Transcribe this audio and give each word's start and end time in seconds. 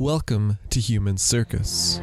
Welcome 0.00 0.58
to 0.70 0.78
Human 0.78 1.18
Circus. 1.18 1.98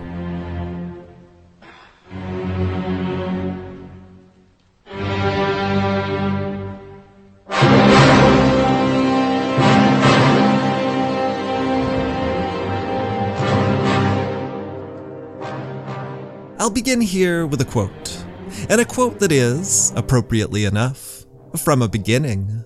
I'll 16.60 16.70
begin 16.70 17.00
here 17.00 17.48
with 17.48 17.62
a 17.62 17.66
quote, 17.66 18.26
and 18.70 18.82
a 18.82 18.86
quote 18.86 19.20
that 19.20 19.32
is, 19.32 19.94
appropriately 19.96 20.66
enough, 20.66 21.26
from 21.64 21.82
a 21.82 21.88
beginning. 21.88 22.66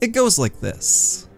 It 0.00 0.12
goes 0.12 0.38
like 0.38 0.60
this. 0.60 1.28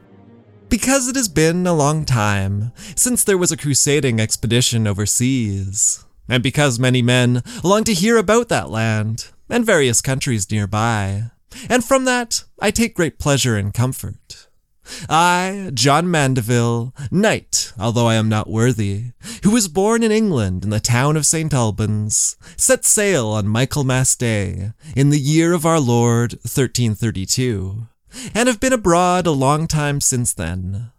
Because 0.68 1.08
it 1.08 1.16
has 1.16 1.28
been 1.28 1.66
a 1.66 1.72
long 1.72 2.04
time 2.04 2.72
since 2.96 3.22
there 3.22 3.38
was 3.38 3.52
a 3.52 3.56
crusading 3.56 4.20
expedition 4.20 4.86
overseas, 4.86 6.04
and 6.28 6.42
because 6.42 6.78
many 6.78 7.02
men 7.02 7.42
long 7.62 7.84
to 7.84 7.94
hear 7.94 8.16
about 8.16 8.48
that 8.48 8.68
land 8.68 9.28
and 9.48 9.64
various 9.64 10.00
countries 10.00 10.50
nearby, 10.50 11.30
and 11.68 11.84
from 11.84 12.04
that 12.06 12.44
I 12.60 12.70
take 12.70 12.94
great 12.94 13.18
pleasure 13.18 13.56
and 13.56 13.72
comfort. 13.72 14.48
I, 15.08 15.70
John 15.74 16.10
Mandeville, 16.10 16.94
knight, 17.10 17.72
although 17.78 18.06
I 18.06 18.14
am 18.14 18.28
not 18.28 18.48
worthy, 18.48 19.12
who 19.42 19.50
was 19.50 19.68
born 19.68 20.02
in 20.02 20.12
England 20.12 20.64
in 20.64 20.70
the 20.70 20.80
town 20.80 21.16
of 21.16 21.26
St. 21.26 21.52
Albans, 21.52 22.36
set 22.56 22.84
sail 22.84 23.28
on 23.28 23.48
Michaelmas 23.48 24.14
Day 24.16 24.72
in 24.94 25.10
the 25.10 25.18
year 25.18 25.52
of 25.52 25.66
our 25.66 25.80
Lord 25.80 26.34
1332 26.34 27.86
and 28.34 28.48
have 28.48 28.60
been 28.60 28.72
abroad 28.72 29.26
a 29.26 29.32
long 29.32 29.66
time 29.66 30.00
since 30.00 30.32
then. 30.32 30.90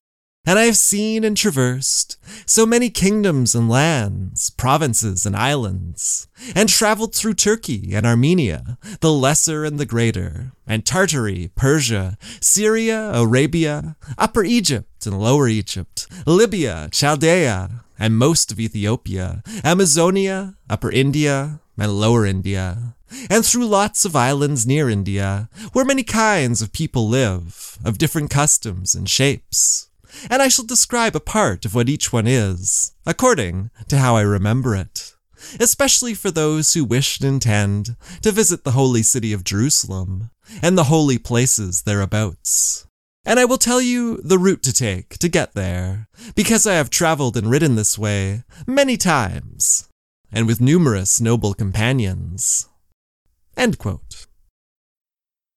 And 0.47 0.57
I 0.57 0.63
have 0.63 0.77
seen 0.77 1.25
and 1.25 1.35
traversed 1.35 2.15
so 2.45 2.65
many 2.65 2.89
kingdoms 2.89 3.53
and 3.53 3.67
lands, 3.67 4.49
provinces 4.49 5.25
and 5.25 5.35
islands, 5.35 6.29
and 6.55 6.69
traveled 6.69 7.13
through 7.13 7.33
Turkey 7.33 7.93
and 7.93 8.05
Armenia, 8.05 8.77
the 9.01 9.11
lesser 9.11 9.65
and 9.65 9.77
the 9.77 9.85
greater, 9.85 10.53
and 10.65 10.85
Tartary, 10.85 11.51
Persia, 11.53 12.17
Syria, 12.39 13.11
Arabia, 13.13 13.97
Upper 14.17 14.45
Egypt 14.45 15.05
and 15.05 15.19
Lower 15.19 15.49
Egypt, 15.49 16.07
Libya, 16.25 16.87
Chaldea, 16.93 17.83
and 17.99 18.17
most 18.17 18.49
of 18.49 18.57
Ethiopia, 18.57 19.43
Amazonia, 19.65 20.55
Upper 20.69 20.91
India, 20.91 21.59
and 21.77 21.99
Lower 21.99 22.25
India, 22.25 22.95
and 23.29 23.45
through 23.45 23.67
lots 23.67 24.05
of 24.05 24.15
islands 24.15 24.65
near 24.65 24.89
India, 24.89 25.49
where 25.73 25.85
many 25.85 26.03
kinds 26.03 26.61
of 26.61 26.73
people 26.73 27.07
live, 27.07 27.77
of 27.85 27.97
different 27.97 28.29
customs 28.29 28.95
and 28.95 29.09
shapes. 29.09 29.89
And 30.29 30.41
I 30.41 30.47
shall 30.47 30.65
describe 30.65 31.15
a 31.15 31.19
part 31.19 31.65
of 31.65 31.75
what 31.75 31.89
each 31.89 32.11
one 32.11 32.27
is, 32.27 32.93
according 33.05 33.69
to 33.87 33.97
how 33.97 34.15
I 34.15 34.21
remember 34.21 34.75
it, 34.75 35.13
especially 35.59 36.13
for 36.13 36.31
those 36.31 36.73
who 36.73 36.83
wish 36.83 37.19
and 37.19 37.35
intend 37.35 37.95
to 38.21 38.31
visit 38.31 38.63
the 38.63 38.71
holy 38.71 39.03
city 39.03 39.31
of 39.33 39.43
Jerusalem 39.43 40.31
and 40.61 40.77
the 40.77 40.85
holy 40.85 41.17
places 41.17 41.83
thereabouts. 41.83 42.87
And 43.25 43.39
I 43.39 43.45
will 43.45 43.57
tell 43.57 43.81
you 43.81 44.21
the 44.23 44.39
route 44.39 44.63
to 44.63 44.73
take 44.73 45.17
to 45.17 45.27
get 45.27 45.53
there, 45.53 46.07
because 46.33 46.65
I 46.65 46.75
have 46.75 46.89
traveled 46.89 47.35
and 47.35 47.49
ridden 47.49 47.75
this 47.75 47.97
way 47.97 48.43
many 48.65 48.95
times, 48.95 49.89
and 50.31 50.47
with 50.47 50.61
numerous 50.61 51.21
noble 51.21 51.53
companions. 51.53 52.67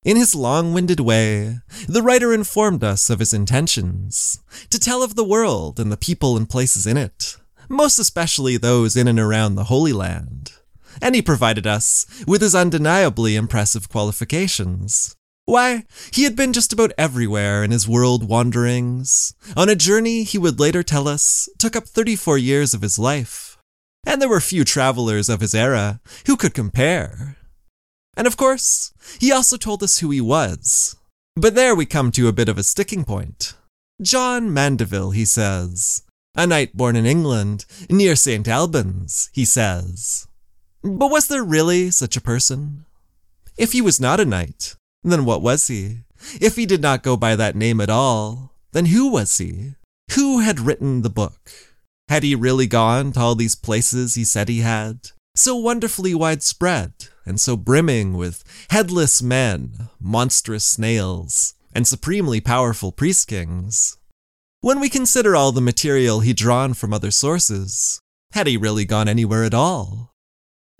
In 0.02 0.16
his 0.16 0.34
long 0.34 0.72
winded 0.72 1.00
way, 1.00 1.58
the 1.86 2.02
writer 2.02 2.32
informed 2.32 2.82
us 2.82 3.10
of 3.10 3.18
his 3.18 3.34
intentions 3.34 4.40
to 4.70 4.78
tell 4.78 5.02
of 5.02 5.14
the 5.14 5.24
world 5.24 5.78
and 5.78 5.92
the 5.92 5.98
people 5.98 6.38
and 6.38 6.48
places 6.48 6.86
in 6.86 6.96
it, 6.96 7.36
most 7.68 7.98
especially 7.98 8.56
those 8.56 8.96
in 8.96 9.06
and 9.06 9.20
around 9.20 9.56
the 9.56 9.64
Holy 9.64 9.92
Land. 9.92 10.52
And 11.02 11.14
he 11.14 11.20
provided 11.20 11.66
us 11.66 12.06
with 12.26 12.40
his 12.40 12.54
undeniably 12.54 13.36
impressive 13.36 13.90
qualifications. 13.90 15.16
Why, 15.44 15.84
he 16.12 16.24
had 16.24 16.36
been 16.36 16.52
just 16.52 16.72
about 16.72 16.92
everywhere 16.96 17.62
in 17.62 17.70
his 17.70 17.88
world 17.88 18.26
wanderings, 18.26 19.34
on 19.56 19.68
a 19.68 19.74
journey 19.74 20.22
he 20.22 20.38
would 20.38 20.58
later 20.58 20.82
tell 20.82 21.08
us 21.08 21.48
took 21.58 21.76
up 21.76 21.86
34 21.86 22.38
years 22.38 22.72
of 22.72 22.82
his 22.82 22.98
life. 22.98 23.49
And 24.04 24.20
there 24.20 24.28
were 24.28 24.40
few 24.40 24.64
travelers 24.64 25.28
of 25.28 25.40
his 25.40 25.54
era 25.54 26.00
who 26.26 26.36
could 26.36 26.54
compare. 26.54 27.36
And 28.16 28.26
of 28.26 28.36
course, 28.36 28.92
he 29.20 29.32
also 29.32 29.56
told 29.56 29.82
us 29.82 29.98
who 29.98 30.10
he 30.10 30.20
was. 30.20 30.96
But 31.36 31.54
there 31.54 31.74
we 31.74 31.86
come 31.86 32.10
to 32.12 32.28
a 32.28 32.32
bit 32.32 32.48
of 32.48 32.58
a 32.58 32.62
sticking 32.62 33.04
point. 33.04 33.54
John 34.02 34.52
Mandeville, 34.52 35.10
he 35.10 35.24
says. 35.24 36.02
A 36.34 36.46
knight 36.46 36.76
born 36.76 36.96
in 36.96 37.06
England, 37.06 37.66
near 37.88 38.16
St. 38.16 38.46
Albans, 38.46 39.30
he 39.32 39.44
says. 39.44 40.26
But 40.82 41.10
was 41.10 41.28
there 41.28 41.44
really 41.44 41.90
such 41.90 42.16
a 42.16 42.20
person? 42.20 42.86
If 43.58 43.72
he 43.72 43.80
was 43.80 44.00
not 44.00 44.20
a 44.20 44.24
knight, 44.24 44.76
then 45.02 45.24
what 45.24 45.42
was 45.42 45.66
he? 45.66 46.00
If 46.40 46.56
he 46.56 46.66
did 46.66 46.80
not 46.80 47.02
go 47.02 47.16
by 47.16 47.36
that 47.36 47.56
name 47.56 47.80
at 47.80 47.90
all, 47.90 48.54
then 48.72 48.86
who 48.86 49.10
was 49.10 49.36
he? 49.38 49.74
Who 50.12 50.40
had 50.40 50.60
written 50.60 51.02
the 51.02 51.10
book? 51.10 51.50
Had 52.10 52.24
he 52.24 52.34
really 52.34 52.66
gone 52.66 53.12
to 53.12 53.20
all 53.20 53.36
these 53.36 53.54
places 53.54 54.16
he 54.16 54.24
said 54.24 54.48
he 54.48 54.62
had? 54.62 55.10
So 55.36 55.54
wonderfully 55.54 56.12
widespread, 56.12 56.92
and 57.24 57.40
so 57.40 57.56
brimming 57.56 58.16
with 58.16 58.42
headless 58.68 59.22
men, 59.22 59.88
monstrous 60.00 60.64
snails, 60.64 61.54
and 61.72 61.86
supremely 61.86 62.40
powerful 62.40 62.90
priest 62.90 63.28
kings. 63.28 63.96
When 64.60 64.80
we 64.80 64.88
consider 64.88 65.36
all 65.36 65.52
the 65.52 65.60
material 65.60 66.18
he'd 66.18 66.36
drawn 66.36 66.74
from 66.74 66.92
other 66.92 67.12
sources, 67.12 68.00
had 68.32 68.48
he 68.48 68.56
really 68.56 68.84
gone 68.84 69.08
anywhere 69.08 69.44
at 69.44 69.54
all? 69.54 70.12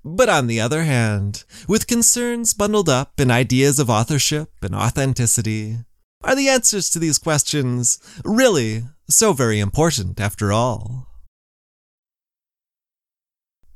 But 0.05 0.29
on 0.29 0.49
the 0.49 0.61
other 0.61 0.83
hand, 0.83 1.45
with 1.69 1.87
concerns 1.87 2.55
bundled 2.55 2.89
up 2.89 3.21
in 3.21 3.31
ideas 3.31 3.79
of 3.79 3.89
authorship 3.89 4.51
and 4.63 4.75
authenticity, 4.75 5.79
are 6.25 6.35
the 6.35 6.49
answers 6.49 6.91
to 6.91 6.99
these 6.99 7.19
questions 7.19 8.01
really 8.25 8.83
so 9.09 9.33
very 9.33 9.61
important 9.61 10.19
after 10.19 10.53
all? 10.53 11.07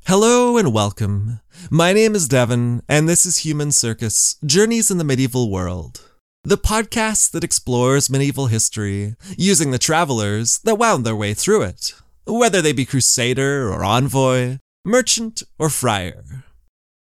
Hello 0.06 0.58
and 0.58 0.70
welcome. 0.70 1.40
My 1.70 1.94
name 1.94 2.14
is 2.14 2.28
Devon, 2.28 2.82
and 2.90 3.08
this 3.08 3.24
is 3.24 3.38
Human 3.38 3.72
Circus 3.72 4.36
Journeys 4.44 4.90
in 4.90 4.98
the 4.98 5.02
Medieval 5.02 5.50
World, 5.50 6.02
the 6.42 6.58
podcast 6.58 7.30
that 7.30 7.42
explores 7.42 8.10
medieval 8.10 8.48
history 8.48 9.16
using 9.38 9.70
the 9.70 9.78
travelers 9.78 10.58
that 10.58 10.74
wound 10.74 11.06
their 11.06 11.16
way 11.16 11.32
through 11.32 11.62
it, 11.62 11.94
whether 12.26 12.60
they 12.60 12.74
be 12.74 12.84
crusader 12.84 13.72
or 13.72 13.82
envoy, 13.82 14.58
merchant 14.84 15.42
or 15.58 15.70
friar. 15.70 16.44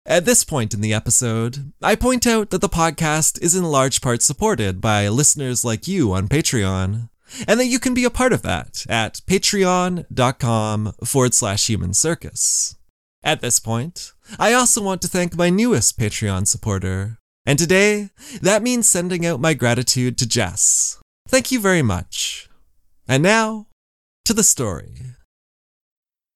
At 0.04 0.26
this 0.26 0.44
point 0.44 0.74
in 0.74 0.82
the 0.82 0.92
episode, 0.92 1.72
I 1.80 1.94
point 1.94 2.26
out 2.26 2.50
that 2.50 2.60
the 2.60 2.68
podcast 2.68 3.40
is 3.42 3.54
in 3.54 3.64
large 3.64 4.02
part 4.02 4.20
supported 4.20 4.82
by 4.82 5.08
listeners 5.08 5.64
like 5.64 5.88
you 5.88 6.12
on 6.12 6.28
Patreon 6.28 7.08
and 7.46 7.58
that 7.58 7.66
you 7.66 7.78
can 7.78 7.94
be 7.94 8.04
a 8.04 8.10
part 8.10 8.32
of 8.32 8.42
that 8.42 8.84
at 8.88 9.20
patreon.com 9.26 10.92
forward 11.04 11.34
slash 11.34 11.66
human 11.66 11.94
circus. 11.94 12.76
At 13.22 13.40
this 13.40 13.58
point, 13.58 14.12
I 14.38 14.52
also 14.52 14.82
want 14.82 15.00
to 15.02 15.08
thank 15.08 15.36
my 15.36 15.50
newest 15.50 15.98
Patreon 15.98 16.46
supporter, 16.46 17.18
and 17.46 17.58
today 17.58 18.10
that 18.42 18.62
means 18.62 18.88
sending 18.88 19.24
out 19.24 19.40
my 19.40 19.54
gratitude 19.54 20.18
to 20.18 20.28
Jess. 20.28 21.00
Thank 21.28 21.50
you 21.50 21.58
very 21.58 21.82
much. 21.82 22.48
And 23.08 23.22
now, 23.22 23.68
to 24.24 24.34
the 24.34 24.42
story. 24.42 24.94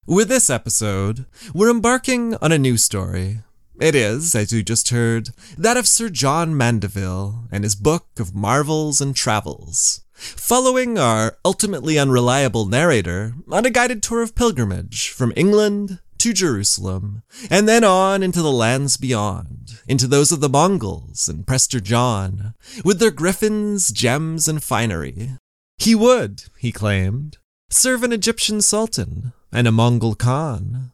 With 0.06 0.28
this 0.28 0.48
episode, 0.48 1.26
we're 1.52 1.70
embarking 1.70 2.34
on 2.36 2.52
a 2.52 2.58
new 2.58 2.78
story. 2.78 3.40
It 3.80 3.94
is, 3.94 4.34
as 4.34 4.52
you 4.52 4.62
just 4.62 4.88
heard, 4.88 5.28
that 5.56 5.76
of 5.76 5.86
Sir 5.86 6.08
John 6.08 6.56
Mandeville 6.56 7.46
and 7.52 7.62
his 7.64 7.76
book 7.76 8.06
of 8.18 8.34
marvels 8.34 9.00
and 9.00 9.14
travels, 9.14 10.02
following 10.18 10.98
our 10.98 11.38
ultimately 11.44 11.98
unreliable 11.98 12.66
narrator 12.66 13.34
on 13.50 13.64
a 13.64 13.70
guided 13.70 14.02
tour 14.02 14.22
of 14.22 14.34
pilgrimage 14.34 15.10
from 15.10 15.32
England 15.36 16.00
to 16.18 16.32
Jerusalem, 16.32 17.22
and 17.48 17.68
then 17.68 17.84
on 17.84 18.22
into 18.24 18.42
the 18.42 18.50
lands 18.50 18.96
beyond, 18.96 19.80
into 19.86 20.08
those 20.08 20.32
of 20.32 20.40
the 20.40 20.48
Mongols 20.48 21.28
and 21.28 21.46
Prester 21.46 21.78
John, 21.78 22.54
with 22.84 22.98
their 22.98 23.12
griffins, 23.12 23.90
gems, 23.92 24.48
and 24.48 24.62
finery. 24.62 25.30
He 25.78 25.94
would, 25.94 26.44
he 26.58 26.72
claimed, 26.72 27.38
serve 27.70 28.02
an 28.02 28.12
Egyptian 28.12 28.60
sultan 28.60 29.32
and 29.52 29.68
a 29.68 29.72
Mongol 29.72 30.16
Khan. 30.16 30.90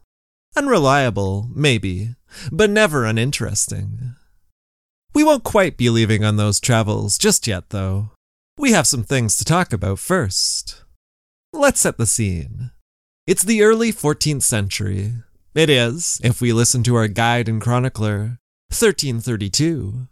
Unreliable, 0.55 1.49
maybe, 1.53 2.15
but 2.51 2.69
never 2.69 3.05
uninteresting. 3.05 4.15
We 5.13 5.23
won't 5.23 5.43
quite 5.43 5.77
be 5.77 5.89
leaving 5.89 6.23
on 6.23 6.37
those 6.37 6.59
travels 6.59 7.17
just 7.17 7.47
yet, 7.47 7.69
though. 7.69 8.11
We 8.57 8.71
have 8.71 8.87
some 8.87 9.03
things 9.03 9.37
to 9.37 9.43
talk 9.43 9.73
about 9.73 9.99
first. 9.99 10.83
Let's 11.51 11.81
set 11.81 11.97
the 11.97 12.05
scene. 12.05 12.71
It's 13.27 13.43
the 13.43 13.61
early 13.61 13.91
14th 13.91 14.43
century. 14.43 15.11
It 15.53 15.69
is, 15.69 16.21
if 16.23 16.39
we 16.39 16.53
listen 16.53 16.81
to 16.83 16.95
our 16.95 17.09
guide 17.09 17.49
and 17.49 17.59
chronicler, 17.59 18.39
1332. 18.69 20.07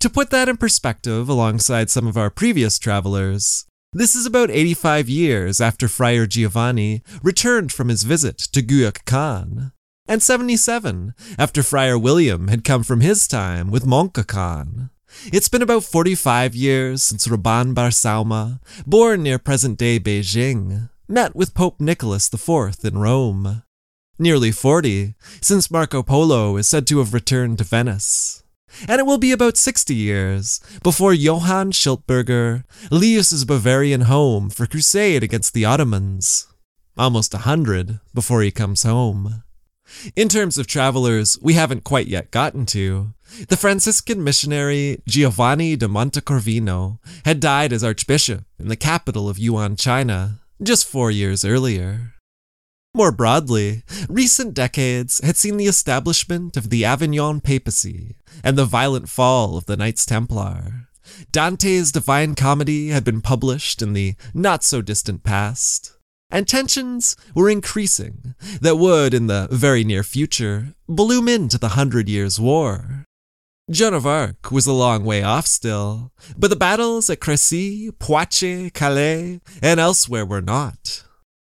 To 0.00 0.10
put 0.10 0.30
that 0.30 0.48
in 0.48 0.56
perspective 0.56 1.28
alongside 1.28 1.90
some 1.90 2.06
of 2.06 2.16
our 2.16 2.30
previous 2.30 2.78
travelers, 2.78 3.66
this 3.92 4.14
is 4.14 4.24
about 4.24 4.50
85 4.50 5.10
years 5.10 5.60
after 5.60 5.86
Friar 5.86 6.26
Giovanni 6.26 7.02
returned 7.22 7.72
from 7.72 7.88
his 7.88 8.04
visit 8.04 8.38
to 8.38 8.62
Guyuk 8.62 9.04
Khan, 9.04 9.72
and 10.08 10.22
77 10.22 11.12
after 11.38 11.62
Friar 11.62 11.98
William 11.98 12.48
had 12.48 12.64
come 12.64 12.84
from 12.84 13.02
his 13.02 13.28
time 13.28 13.70
with 13.70 13.84
Mongke 13.84 14.26
Khan. 14.26 14.88
It's 15.26 15.48
been 15.48 15.62
about 15.62 15.84
45 15.84 16.54
years 16.54 17.02
since 17.02 17.28
Rabban 17.28 17.74
Bar 17.74 17.90
Sauma, 17.90 18.60
born 18.86 19.22
near 19.22 19.38
present 19.38 19.78
day 19.78 20.00
Beijing, 20.00 20.90
met 21.08 21.36
with 21.36 21.54
Pope 21.54 21.80
Nicholas 21.80 22.32
IV 22.32 22.84
in 22.84 22.98
Rome. 22.98 23.62
Nearly 24.18 24.52
40 24.52 25.14
since 25.40 25.70
Marco 25.70 26.02
Polo 26.02 26.56
is 26.56 26.66
said 26.66 26.86
to 26.88 26.98
have 26.98 27.14
returned 27.14 27.58
to 27.58 27.64
Venice. 27.64 28.42
And 28.88 29.00
it 29.00 29.04
will 29.04 29.18
be 29.18 29.32
about 29.32 29.56
60 29.56 29.94
years 29.94 30.60
before 30.82 31.12
Johann 31.12 31.72
Schiltberger 31.72 32.64
leaves 32.90 33.30
his 33.30 33.44
Bavarian 33.44 34.02
home 34.02 34.48
for 34.48 34.66
crusade 34.66 35.22
against 35.22 35.54
the 35.54 35.64
Ottomans. 35.64 36.46
Almost 36.96 37.34
a 37.34 37.38
hundred 37.38 38.00
before 38.14 38.42
he 38.42 38.50
comes 38.50 38.82
home. 38.82 39.42
In 40.16 40.28
terms 40.28 40.58
of 40.58 40.66
travelers 40.66 41.38
we 41.42 41.54
haven't 41.54 41.84
quite 41.84 42.06
yet 42.06 42.30
gotten 42.30 42.64
to, 42.66 43.12
the 43.48 43.56
Franciscan 43.56 44.22
missionary 44.22 45.02
Giovanni 45.06 45.76
da 45.76 45.86
Montecorvino 45.86 46.98
had 47.24 47.40
died 47.40 47.72
as 47.72 47.84
archbishop 47.84 48.44
in 48.58 48.68
the 48.68 48.76
capital 48.76 49.28
of 49.28 49.38
Yuan, 49.38 49.76
China, 49.76 50.40
just 50.62 50.86
four 50.86 51.10
years 51.10 51.44
earlier. 51.44 52.14
More 52.94 53.10
broadly, 53.10 53.84
recent 54.08 54.52
decades 54.52 55.20
had 55.24 55.36
seen 55.36 55.56
the 55.56 55.66
establishment 55.66 56.56
of 56.58 56.68
the 56.68 56.84
Avignon 56.84 57.40
papacy 57.40 58.16
and 58.44 58.58
the 58.58 58.66
violent 58.66 59.08
fall 59.08 59.56
of 59.56 59.64
the 59.64 59.76
Knights 59.78 60.04
Templar. 60.04 60.88
Dante's 61.32 61.90
Divine 61.90 62.34
Comedy 62.34 62.88
had 62.88 63.02
been 63.02 63.22
published 63.22 63.80
in 63.80 63.94
the 63.94 64.14
not 64.34 64.62
so 64.62 64.82
distant 64.82 65.22
past, 65.22 65.96
and 66.30 66.46
tensions 66.46 67.16
were 67.34 67.48
increasing 67.48 68.34
that 68.60 68.76
would, 68.76 69.14
in 69.14 69.26
the 69.26 69.48
very 69.50 69.84
near 69.84 70.02
future, 70.02 70.74
bloom 70.86 71.28
into 71.28 71.58
the 71.58 71.70
Hundred 71.70 72.08
Years' 72.08 72.38
War. 72.38 73.04
Joan 73.70 73.94
of 73.94 74.06
Arc 74.06 74.50
was 74.50 74.66
a 74.66 74.72
long 74.72 75.04
way 75.04 75.22
off 75.22 75.46
still, 75.46 76.12
but 76.36 76.50
the 76.50 76.56
battles 76.56 77.08
at 77.08 77.20
Crecy, 77.20 77.90
Poitiers, 77.92 78.72
Calais, 78.74 79.40
and 79.62 79.78
elsewhere 79.78 80.26
were 80.26 80.42
not. 80.42 81.04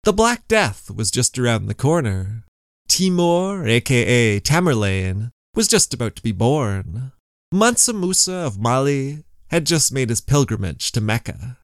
The 0.04 0.14
Black 0.14 0.48
Death 0.48 0.92
was 0.92 1.10
just 1.10 1.40
around 1.40 1.68
the 1.68 1.74
corner. 1.74 2.44
Timur, 2.90 3.66
aka 3.66 4.40
Tamerlane, 4.42 5.30
was 5.56 5.70
just 5.70 5.94
about 5.94 6.18
to 6.18 6.22
be 6.22 6.34
born. 6.34 7.14
Mansa 7.52 7.94
Musa 7.94 8.34
of 8.34 8.60
Mali 8.60 9.24
had 9.50 9.66
just 9.66 9.94
made 9.94 10.10
his 10.10 10.22
pilgrimage 10.22 10.92
to 10.92 11.02
Mecca. 11.02 11.58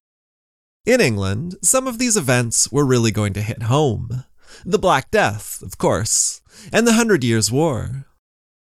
In 0.85 1.01
England, 1.01 1.55
some 1.61 1.87
of 1.87 1.99
these 1.99 2.15
events 2.15 2.71
were 2.71 2.85
really 2.85 3.11
going 3.11 3.33
to 3.33 3.41
hit 3.41 3.63
home. 3.63 4.23
The 4.65 4.79
Black 4.79 5.11
Death, 5.11 5.61
of 5.61 5.77
course, 5.77 6.41
and 6.71 6.87
the 6.87 6.93
Hundred 6.93 7.23
Years' 7.23 7.51
War. 7.51 8.06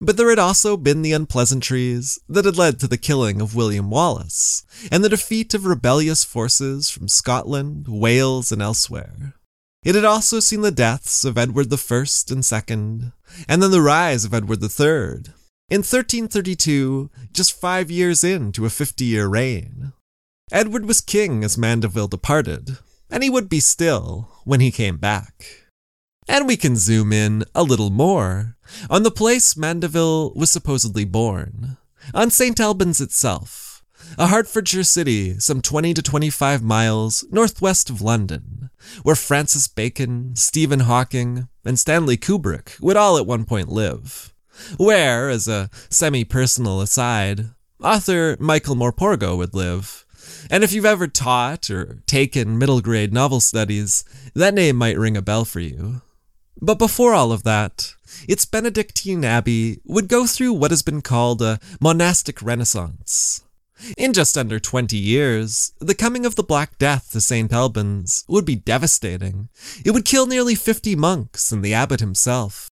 But 0.05 0.19
there 0.19 0.29
had 0.29 0.39
also 0.39 0.77
been 0.77 1.01
the 1.01 1.15
unpleasantries 1.15 2.19
that 2.29 2.45
had 2.45 2.59
led 2.59 2.79
to 2.81 2.87
the 2.87 2.99
killing 2.99 3.41
of 3.41 3.55
William 3.55 3.89
Wallace, 3.89 4.63
and 4.93 5.03
the 5.03 5.09
defeat 5.09 5.55
of 5.55 5.65
rebellious 5.65 6.23
forces 6.25 6.91
from 6.91 7.09
Scotland, 7.09 7.87
Wales, 7.89 8.53
and 8.53 8.61
elsewhere. 8.61 9.33
It 9.83 9.95
had 9.95 10.05
also 10.05 10.41
seen 10.41 10.61
the 10.61 10.71
deaths 10.71 11.25
of 11.25 11.39
Edward 11.39 11.73
I 11.73 12.05
and 12.29 12.53
II, 12.53 13.13
and 13.49 13.63
then 13.63 13.71
the 13.71 13.81
rise 13.81 14.27
of 14.27 14.35
Edward 14.35 14.63
III, 14.63 15.33
in 15.71 15.81
1332, 15.81 17.09
just 17.33 17.59
five 17.59 17.91
years 17.91 18.23
into 18.23 18.67
a 18.67 18.71
50 18.71 19.07
year 19.07 19.27
reign. 19.27 19.95
Edward 20.53 20.85
was 20.85 21.01
king 21.01 21.43
as 21.43 21.57
Mandeville 21.57 22.09
departed, 22.09 22.77
and 23.11 23.23
he 23.23 23.31
would 23.31 23.49
be 23.49 23.61
still 23.61 24.29
when 24.45 24.61
he 24.61 24.71
came 24.71 24.99
back. 24.99 25.64
And 26.27 26.47
we 26.47 26.57
can 26.57 26.77
zoom 26.77 27.13
in 27.13 27.45
a 27.55 27.63
little 27.63 27.91
more 27.91 28.57
on 28.89 29.03
the 29.03 29.11
place 29.11 29.57
Mandeville 29.57 30.33
was 30.35 30.51
supposedly 30.51 31.05
born, 31.05 31.77
on 32.15 32.31
St. 32.31 32.59
Albans 32.59 33.01
itself, 33.01 33.83
a 34.19 34.29
Hertfordshire 34.29 34.85
city 34.85 35.39
some 35.39 35.61
20 35.61 35.95
to 35.95 36.03
25 36.03 36.63
miles 36.63 37.25
northwest 37.31 37.91
of 37.91 38.01
London, 38.01 38.71
where 39.03 39.17
Francis 39.17 39.69
Bacon, 39.69 40.35
Stephen 40.35 40.81
Hawking, 40.81 41.49
and 41.65 41.79
Stanley 41.79 42.17
Kubrick 42.17 42.81
would 42.81 42.97
all 42.97 43.19
at 43.19 43.27
one 43.27 43.45
point 43.45 43.69
live. 43.69 44.33
Where, 44.77 45.29
as 45.29 45.49
a 45.49 45.69
semi 45.91 46.25
personal 46.25 46.81
aside, 46.81 47.51
author 47.83 48.37
Michael 48.39 48.77
Morpurgo 48.77 49.37
would 49.37 49.55
live. 49.55 50.07
And 50.51 50.63
if 50.63 50.73
you've 50.73 50.85
ever 50.85 51.09
taught 51.09 51.71
or 51.71 52.03
taken 52.07 52.59
middle 52.59 52.81
grade 52.81 53.13
novel 53.13 53.41
studies, 53.41 54.05
that 54.35 54.55
name 54.55 54.77
might 54.77 54.99
ring 54.99 55.17
a 55.17 55.23
bell 55.23 55.45
for 55.45 55.61
you. 55.61 56.03
But 56.61 56.79
before 56.79 57.15
all 57.15 57.33
of 57.33 57.43
that, 57.43 57.95
its 58.29 58.45
Benedictine 58.45 59.25
Abbey 59.25 59.81
would 59.85 60.09
go 60.09 60.27
through 60.27 60.53
what 60.53 60.71
has 60.71 60.83
been 60.83 61.03
called 61.03 61.43
a 61.43 61.59
monastic 61.81 62.41
renaissance. 62.41 63.43
In 63.97 64.13
just 64.13 64.39
under 64.39 64.61
20 64.61 64.97
years, 64.97 65.73
the 65.81 65.95
coming 65.95 66.25
of 66.25 66.37
the 66.37 66.43
Black 66.43 66.79
Death 66.79 67.11
to 67.13 67.21
St. 67.21 67.53
Albans 67.53 68.25
would 68.29 68.45
be 68.45 68.55
devastating. 68.57 69.49
It 69.85 69.91
would 69.91 70.05
kill 70.05 70.27
nearly 70.27 70.55
50 70.55 70.95
monks 70.97 71.51
and 71.51 71.63
the 71.63 71.75
abbot 71.75 72.01
himself. 72.01 72.69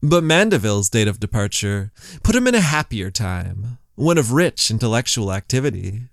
But 0.00 0.24
Mandeville's 0.24 0.88
date 0.88 1.08
of 1.08 1.20
departure 1.20 1.92
put 2.22 2.34
him 2.34 2.46
in 2.46 2.54
a 2.54 2.60
happier 2.60 3.10
time, 3.10 3.78
one 3.94 4.16
of 4.16 4.32
rich 4.32 4.70
intellectual 4.70 5.32
activity. 5.32 6.04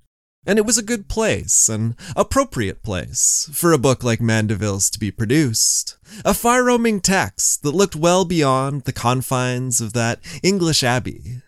And 0.45 0.59
it 0.59 0.65
was 0.65 0.77
a 0.77 0.83
good 0.83 1.07
place, 1.07 1.69
an 1.69 1.95
appropriate 2.15 2.83
place, 2.83 3.50
for 3.51 3.71
a 3.71 3.80
book 3.80 4.03
like 4.03 4.21
Mandeville's 4.21 4.89
to 4.92 5.00
be 5.00 5.09
produced. 5.09 5.98
A 6.24 6.34
far 6.34 6.63
roaming 6.63 7.01
text 7.01 7.63
that 7.63 7.72
looked 7.72 7.96
well 7.96 8.25
beyond 8.25 8.84
the 8.84 8.93
confines 8.93 9.81
of 9.81 9.93
that 9.93 10.20
English 10.43 10.84
abbey. 10.84 11.41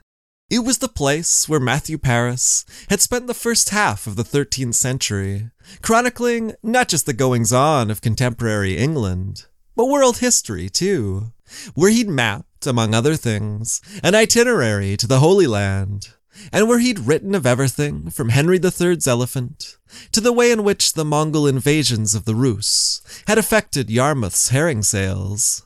It 0.49 0.59
was 0.59 0.77
the 0.77 0.87
place 0.87 1.49
where 1.49 1.59
Matthew 1.59 1.97
Paris 1.97 2.65
had 2.89 3.01
spent 3.01 3.27
the 3.27 3.33
first 3.33 3.69
half 3.69 4.07
of 4.07 4.15
the 4.15 4.23
13th 4.23 4.75
century, 4.75 5.51
chronicling 5.81 6.55
not 6.63 6.87
just 6.87 7.05
the 7.05 7.13
goings 7.13 7.51
on 7.51 7.91
of 7.91 8.01
contemporary 8.01 8.77
England, 8.77 9.45
but 9.75 9.87
world 9.87 10.19
history 10.19 10.69
too, 10.69 11.33
where 11.75 11.91
he'd 11.91 12.07
mapped, 12.09 12.65
among 12.65 12.95
other 12.95 13.15
things, 13.15 13.81
an 14.01 14.15
itinerary 14.15 14.95
to 14.97 15.05
the 15.05 15.19
Holy 15.19 15.47
Land 15.47 16.13
and 16.51 16.67
where 16.67 16.79
he'd 16.79 16.99
written 16.99 17.35
of 17.35 17.45
everything 17.45 18.09
from 18.09 18.29
Henry 18.29 18.59
III's 18.59 19.07
elephant 19.07 19.77
to 20.11 20.21
the 20.21 20.33
way 20.33 20.51
in 20.51 20.63
which 20.63 20.93
the 20.93 21.05
Mongol 21.05 21.47
invasions 21.47 22.15
of 22.15 22.25
the 22.25 22.35
Rus 22.35 23.01
had 23.27 23.37
affected 23.37 23.89
Yarmouth's 23.89 24.49
herring 24.49 24.83
sales. 24.83 25.65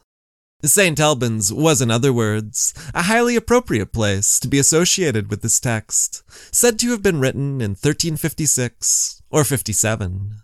St. 0.64 1.00
Albans 1.00 1.52
was, 1.52 1.82
in 1.82 1.90
other 1.90 2.14
words, 2.14 2.74
a 2.94 3.04
highly 3.04 3.36
appropriate 3.36 3.92
place 3.92 4.40
to 4.40 4.48
be 4.48 4.60
associated 4.60 5.30
with 5.30 5.42
this 5.42 5.60
text, 5.60 6.24
said 6.54 6.78
to 6.80 6.92
have 6.92 7.02
been 7.02 7.20
written 7.20 7.62
in 7.62 7.72
1356 7.72 9.24
or 9.32 9.44
57. 9.44 10.36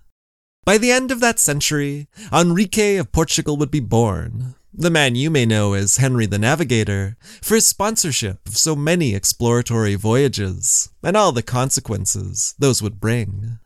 By 0.65 0.77
the 0.77 0.91
end 0.91 1.11
of 1.11 1.19
that 1.19 1.39
century, 1.39 2.09
Enrique 2.33 2.97
of 2.97 3.11
Portugal 3.11 3.57
would 3.57 3.71
be 3.71 3.79
born, 3.79 4.55
the 4.79 4.91
man 4.91 5.15
you 5.15 5.31
may 5.31 5.43
know 5.43 5.73
as 5.73 5.97
Henry 5.97 6.27
the 6.27 6.37
Navigator, 6.37 7.17
for 7.41 7.55
his 7.55 7.67
sponsorship 7.67 8.47
of 8.47 8.55
so 8.55 8.75
many 8.75 9.15
exploratory 9.15 9.95
voyages, 9.95 10.89
and 11.01 11.17
all 11.17 11.31
the 11.31 11.41
consequences 11.41 12.53
those 12.59 12.79
would 12.79 12.99
bring. 12.99 13.57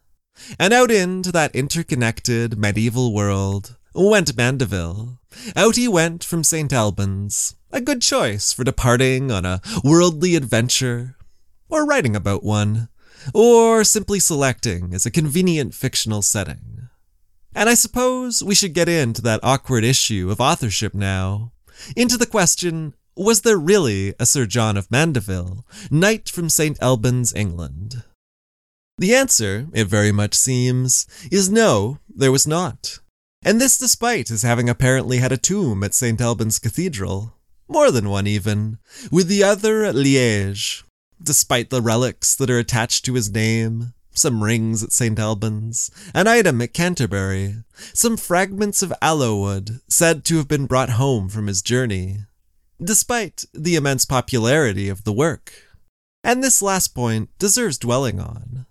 And 0.58 0.74
out 0.74 0.90
into 0.90 1.30
that 1.34 1.54
interconnected 1.54 2.58
medieval 2.58 3.14
world 3.14 3.76
went 3.94 4.38
Mandeville. 4.38 5.20
Out 5.54 5.76
he 5.76 5.88
went 5.88 6.24
from 6.24 6.46
St. 6.46 6.72
Albans, 6.72 7.56
a 7.74 7.82
good 7.82 8.02
choice 8.02 8.54
for 8.54 8.64
departing 8.64 9.32
on 9.32 9.44
a 9.46 9.62
worldly 9.84 10.36
adventure, 10.36 11.18
or 11.68 11.86
writing 11.86 12.16
about 12.16 12.42
one, 12.42 12.88
or 13.34 13.84
simply 13.84 14.20
selecting 14.20 14.94
as 14.94 15.06
a 15.06 15.12
convenient 15.12 15.74
fictional 15.74 16.22
setting. 16.22 16.81
And 17.54 17.70
I 17.70 17.74
suppose 17.74 18.44
we 18.44 18.56
should 18.56 18.74
get 18.74 18.90
into 18.90 19.22
that 19.24 19.42
awkward 19.44 19.84
issue 19.84 20.30
of 20.32 20.40
authorship 20.40 20.94
now. 20.94 21.52
Into 21.96 22.18
the 22.18 22.26
question 22.26 22.94
was 23.16 23.42
there 23.42 23.58
really 23.58 24.14
a 24.20 24.26
Sir 24.26 24.46
John 24.46 24.78
of 24.78 24.90
Mandeville, 24.90 25.66
knight 25.90 26.30
from 26.30 26.50
St. 26.50 26.82
Albans, 26.82 27.34
England? 27.34 28.04
The 28.98 29.14
answer, 29.14 29.68
it 29.74 29.88
very 29.88 30.12
much 30.12 30.34
seems, 30.34 31.06
is 31.30 31.50
no, 31.50 31.98
there 32.08 32.32
was 32.32 32.48
not. 32.48 33.00
And 33.44 33.60
this 33.60 33.78
despite 33.78 34.30
his 34.30 34.44
having 34.44 34.70
apparently 34.70 35.18
had 35.18 35.32
a 35.32 35.38
tomb 35.38 35.84
at 35.84 35.94
St. 35.94 36.22
Albans 36.22 36.60
Cathedral. 36.60 37.34
More 37.68 37.92
than 37.92 38.10
one, 38.10 38.28
even, 38.28 38.78
with 39.12 39.28
the 39.28 39.44
other 39.44 39.84
at 39.84 39.96
Liège. 39.96 40.84
Despite 41.22 41.70
the 41.70 41.82
relics 41.82 42.36
that 42.36 42.50
are 42.50 42.60
attached 42.60 43.06
to 43.06 43.14
his 43.14 43.32
name, 43.32 43.94
some 44.14 44.44
rings 44.44 44.84
at 44.84 44.92
St. 44.92 45.18
Albans, 45.18 45.92
an 46.14 46.28
item 46.28 46.62
at 46.62 46.74
Canterbury, 46.74 47.56
some 47.94 48.18
fragments 48.18 48.82
of 48.82 48.94
aloe 49.02 49.40
wood 49.40 49.82
said 49.88 50.24
to 50.26 50.38
have 50.38 50.48
been 50.48 50.66
brought 50.66 50.92
home 50.92 51.30
from 51.30 51.48
his 51.48 51.62
journey, 51.62 52.20
despite 52.84 53.46
the 53.54 53.76
immense 53.76 54.06
popularity 54.06 54.90
of 54.90 55.04
the 55.04 55.14
work. 55.14 55.54
And 56.24 56.44
this 56.44 56.62
last 56.62 56.90
point 56.90 57.30
deserves 57.40 57.78
dwelling 57.78 58.20
on. 58.20 58.66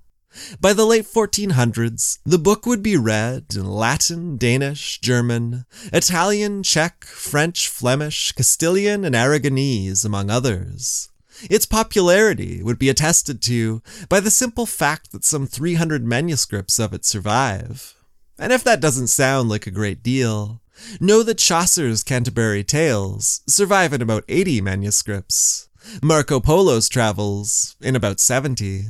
By 0.60 0.72
the 0.72 0.86
late 0.86 1.06
1400s, 1.06 2.20
the 2.24 2.38
book 2.38 2.64
would 2.64 2.82
be 2.82 2.96
read 2.96 3.46
in 3.54 3.64
Latin, 3.64 4.36
Danish, 4.36 5.00
German, 5.00 5.64
Italian, 5.92 6.62
Czech, 6.62 7.04
French, 7.04 7.68
Flemish, 7.68 8.32
Castilian, 8.32 9.04
and 9.04 9.14
Aragonese, 9.14 10.04
among 10.04 10.30
others. 10.30 11.08
Its 11.48 11.66
popularity 11.66 12.62
would 12.62 12.78
be 12.78 12.88
attested 12.88 13.40
to 13.42 13.82
by 14.08 14.20
the 14.20 14.30
simple 14.30 14.66
fact 14.66 15.12
that 15.12 15.24
some 15.24 15.46
300 15.46 16.04
manuscripts 16.04 16.78
of 16.78 16.92
it 16.92 17.04
survive. 17.04 17.94
And 18.38 18.52
if 18.52 18.64
that 18.64 18.80
doesn't 18.80 19.08
sound 19.08 19.48
like 19.48 19.66
a 19.66 19.70
great 19.70 20.02
deal, 20.02 20.60
know 21.00 21.22
that 21.22 21.38
Chaucer's 21.38 22.02
Canterbury 22.02 22.64
Tales 22.64 23.42
survive 23.46 23.92
in 23.92 24.02
about 24.02 24.24
80 24.28 24.60
manuscripts, 24.60 25.68
Marco 26.02 26.40
Polo's 26.40 26.88
travels 26.88 27.76
in 27.80 27.96
about 27.96 28.20
70, 28.20 28.86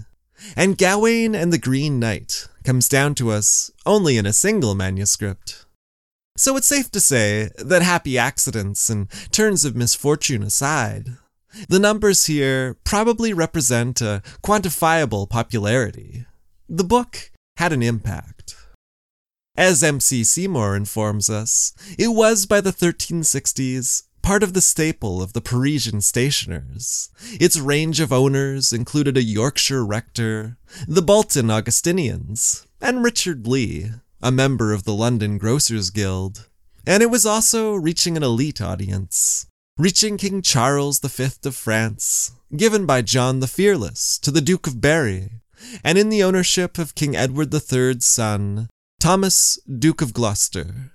and 0.56 0.78
Gawain 0.78 1.34
and 1.34 1.52
the 1.52 1.58
Green 1.58 1.98
Knight 1.98 2.48
comes 2.64 2.88
down 2.88 3.14
to 3.16 3.30
us 3.30 3.70
only 3.86 4.16
in 4.16 4.26
a 4.26 4.32
single 4.32 4.74
manuscript. 4.74 5.66
So 6.36 6.56
it's 6.56 6.66
safe 6.66 6.90
to 6.92 7.00
say 7.00 7.50
that 7.58 7.82
happy 7.82 8.16
accidents 8.16 8.88
and 8.88 9.10
turns 9.30 9.64
of 9.64 9.76
misfortune 9.76 10.42
aside, 10.42 11.16
the 11.68 11.78
numbers 11.78 12.26
here 12.26 12.76
probably 12.84 13.32
represent 13.32 14.00
a 14.00 14.22
quantifiable 14.42 15.28
popularity. 15.28 16.26
The 16.68 16.84
book 16.84 17.30
had 17.56 17.72
an 17.72 17.82
impact. 17.82 18.56
As 19.56 19.82
M.C. 19.82 20.24
Seymour 20.24 20.76
informs 20.76 21.28
us, 21.28 21.74
it 21.98 22.08
was 22.08 22.46
by 22.46 22.60
the 22.60 22.72
1360s 22.72 24.04
part 24.22 24.42
of 24.42 24.52
the 24.52 24.60
staple 24.60 25.22
of 25.22 25.32
the 25.32 25.40
Parisian 25.40 26.00
stationers. 26.00 27.10
Its 27.32 27.58
range 27.58 28.00
of 28.00 28.12
owners 28.12 28.72
included 28.72 29.16
a 29.16 29.22
Yorkshire 29.22 29.84
rector, 29.84 30.58
the 30.86 31.02
Bolton 31.02 31.50
Augustinians, 31.50 32.66
and 32.80 33.02
Richard 33.02 33.46
Lee, 33.46 33.90
a 34.22 34.30
member 34.30 34.72
of 34.72 34.84
the 34.84 34.94
London 34.94 35.38
Grocers 35.38 35.90
Guild. 35.90 36.48
And 36.86 37.02
it 37.02 37.10
was 37.10 37.26
also 37.26 37.74
reaching 37.74 38.16
an 38.16 38.22
elite 38.22 38.60
audience, 38.60 39.46
reaching 39.80 40.18
King 40.18 40.42
Charles 40.42 40.98
V 40.98 41.28
of 41.46 41.56
France, 41.56 42.32
given 42.54 42.84
by 42.84 43.00
John 43.00 43.40
the 43.40 43.46
Fearless 43.46 44.18
to 44.18 44.30
the 44.30 44.42
Duke 44.42 44.66
of 44.66 44.78
Berry, 44.78 45.40
and 45.82 45.96
in 45.96 46.10
the 46.10 46.22
ownership 46.22 46.76
of 46.76 46.94
King 46.94 47.16
Edward 47.16 47.50
III's 47.54 48.04
son, 48.04 48.68
Thomas, 49.00 49.58
Duke 49.66 50.02
of 50.02 50.12
Gloucester. 50.12 50.92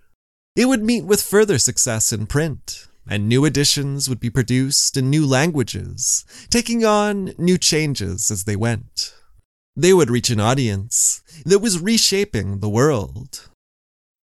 It 0.55 0.65
would 0.65 0.83
meet 0.83 1.03
with 1.03 1.23
further 1.23 1.57
success 1.57 2.13
in 2.13 2.27
print, 2.27 2.87
and 3.09 3.27
new 3.27 3.43
editions 3.43 4.07
would 4.07 4.19
be 4.19 4.29
produced 4.29 4.95
in 4.95 5.09
new 5.09 5.25
languages, 5.25 6.23
taking 6.51 6.85
on 6.85 7.33
new 7.39 7.57
changes 7.57 8.29
as 8.29 8.43
they 8.43 8.55
went. 8.55 9.15
They 9.75 9.93
would 9.93 10.11
reach 10.11 10.29
an 10.29 10.39
audience 10.39 11.23
that 11.43 11.57
was 11.57 11.81
reshaping 11.81 12.59
the 12.59 12.69
world. 12.69 13.49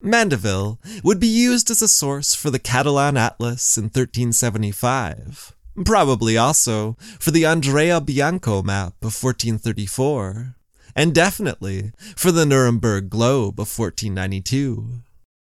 Mandeville 0.01 0.79
would 1.03 1.20
be 1.20 1.27
used 1.27 1.70
as 1.70 1.81
a 1.81 1.88
source 1.88 2.34
for 2.34 2.50
the 2.50 2.60
Catalan 2.60 3.17
Atlas 3.17 3.77
in 3.77 3.86
1375, 3.86 5.55
probably 5.86 6.38
also 6.38 6.98
for 7.20 7.31
the 7.31 7.46
Andrea 7.46 8.01
Bianco 8.01 8.63
map 8.63 8.93
of 9.01 9.13
1434, 9.13 10.55
and 10.96 11.13
definitely 11.13 11.91
for 12.15 12.31
the 12.31 12.46
Nuremberg 12.46 13.10
Globe 13.10 13.60
of 13.60 13.77
1492. 13.77 15.03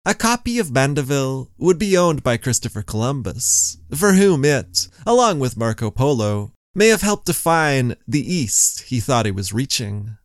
A 0.05 0.13
copy 0.13 0.57
of 0.57 0.71
Mandeville 0.71 1.49
would 1.57 1.77
be 1.77 1.97
owned 1.97 2.23
by 2.23 2.37
Christopher 2.37 2.81
Columbus, 2.81 3.77
for 3.93 4.13
whom 4.13 4.45
it, 4.45 4.87
along 5.05 5.39
with 5.39 5.57
Marco 5.57 5.91
Polo, 5.91 6.53
may 6.73 6.87
have 6.87 7.01
helped 7.01 7.25
define 7.25 7.97
the 8.07 8.33
East 8.33 8.83
he 8.83 9.01
thought 9.01 9.25
he 9.25 9.31
was 9.31 9.51
reaching. 9.51 10.15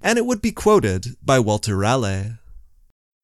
And 0.00 0.18
it 0.18 0.26
would 0.26 0.42
be 0.42 0.50
quoted 0.50 1.16
by 1.22 1.38
Walter 1.38 1.76
Raleigh. 1.76 2.32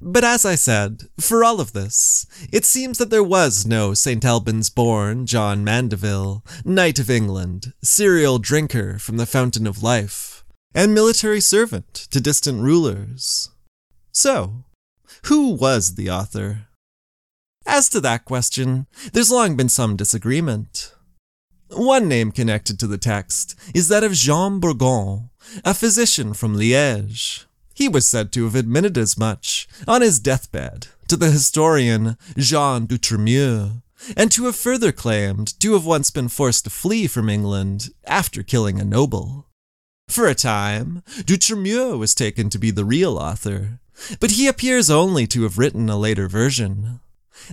But 0.00 0.24
as 0.24 0.44
I 0.44 0.54
said, 0.54 1.04
for 1.18 1.44
all 1.44 1.60
of 1.60 1.72
this, 1.72 2.26
it 2.52 2.64
seems 2.64 2.98
that 2.98 3.10
there 3.10 3.22
was 3.22 3.66
no 3.66 3.94
St. 3.94 4.24
Albans 4.24 4.68
born 4.68 5.26
John 5.26 5.64
Mandeville, 5.64 6.44
Knight 6.64 6.98
of 6.98 7.10
England, 7.10 7.72
serial 7.82 8.38
drinker 8.38 8.98
from 8.98 9.16
the 9.16 9.26
Fountain 9.26 9.66
of 9.66 9.82
Life, 9.82 10.44
and 10.74 10.92
military 10.92 11.40
servant 11.40 11.94
to 12.10 12.20
distant 12.20 12.60
rulers. 12.60 13.50
So, 14.12 14.64
who 15.24 15.54
was 15.54 15.94
the 15.94 16.10
author? 16.10 16.66
As 17.66 17.88
to 17.90 18.00
that 18.00 18.24
question, 18.24 18.86
there's 19.12 19.30
long 19.30 19.56
been 19.56 19.68
some 19.68 19.96
disagreement. 19.96 20.92
One 21.70 22.08
name 22.08 22.30
connected 22.30 22.78
to 22.80 22.86
the 22.86 22.98
text 22.98 23.54
is 23.74 23.88
that 23.88 24.04
of 24.04 24.12
Jean 24.12 24.60
Bourgon, 24.60 25.30
a 25.64 25.72
physician 25.72 26.34
from 26.34 26.56
Liège. 26.56 27.46
He 27.74 27.88
was 27.88 28.06
said 28.06 28.32
to 28.32 28.44
have 28.44 28.54
admitted 28.54 28.96
as 28.96 29.18
much 29.18 29.68
on 29.86 30.00
his 30.00 30.20
deathbed 30.20 30.86
to 31.08 31.16
the 31.16 31.30
historian 31.30 32.16
Jean 32.36 32.86
d'Outremeuse, 32.86 33.82
and 34.16 34.30
to 34.30 34.44
have 34.44 34.56
further 34.56 34.92
claimed 34.92 35.58
to 35.60 35.72
have 35.72 35.84
once 35.84 36.10
been 36.10 36.28
forced 36.28 36.64
to 36.64 36.70
flee 36.70 37.06
from 37.06 37.28
England 37.28 37.90
after 38.06 38.42
killing 38.42 38.80
a 38.80 38.84
noble. 38.84 39.46
For 40.08 40.26
a 40.26 40.34
time, 40.34 41.02
d'Outremeuse 41.24 41.98
was 41.98 42.14
taken 42.14 42.48
to 42.50 42.58
be 42.58 42.70
the 42.70 42.84
real 42.84 43.18
author, 43.18 43.80
but 44.20 44.32
he 44.32 44.46
appears 44.46 44.90
only 44.90 45.26
to 45.28 45.42
have 45.42 45.58
written 45.58 45.88
a 45.88 45.96
later 45.96 46.28
version. 46.28 47.00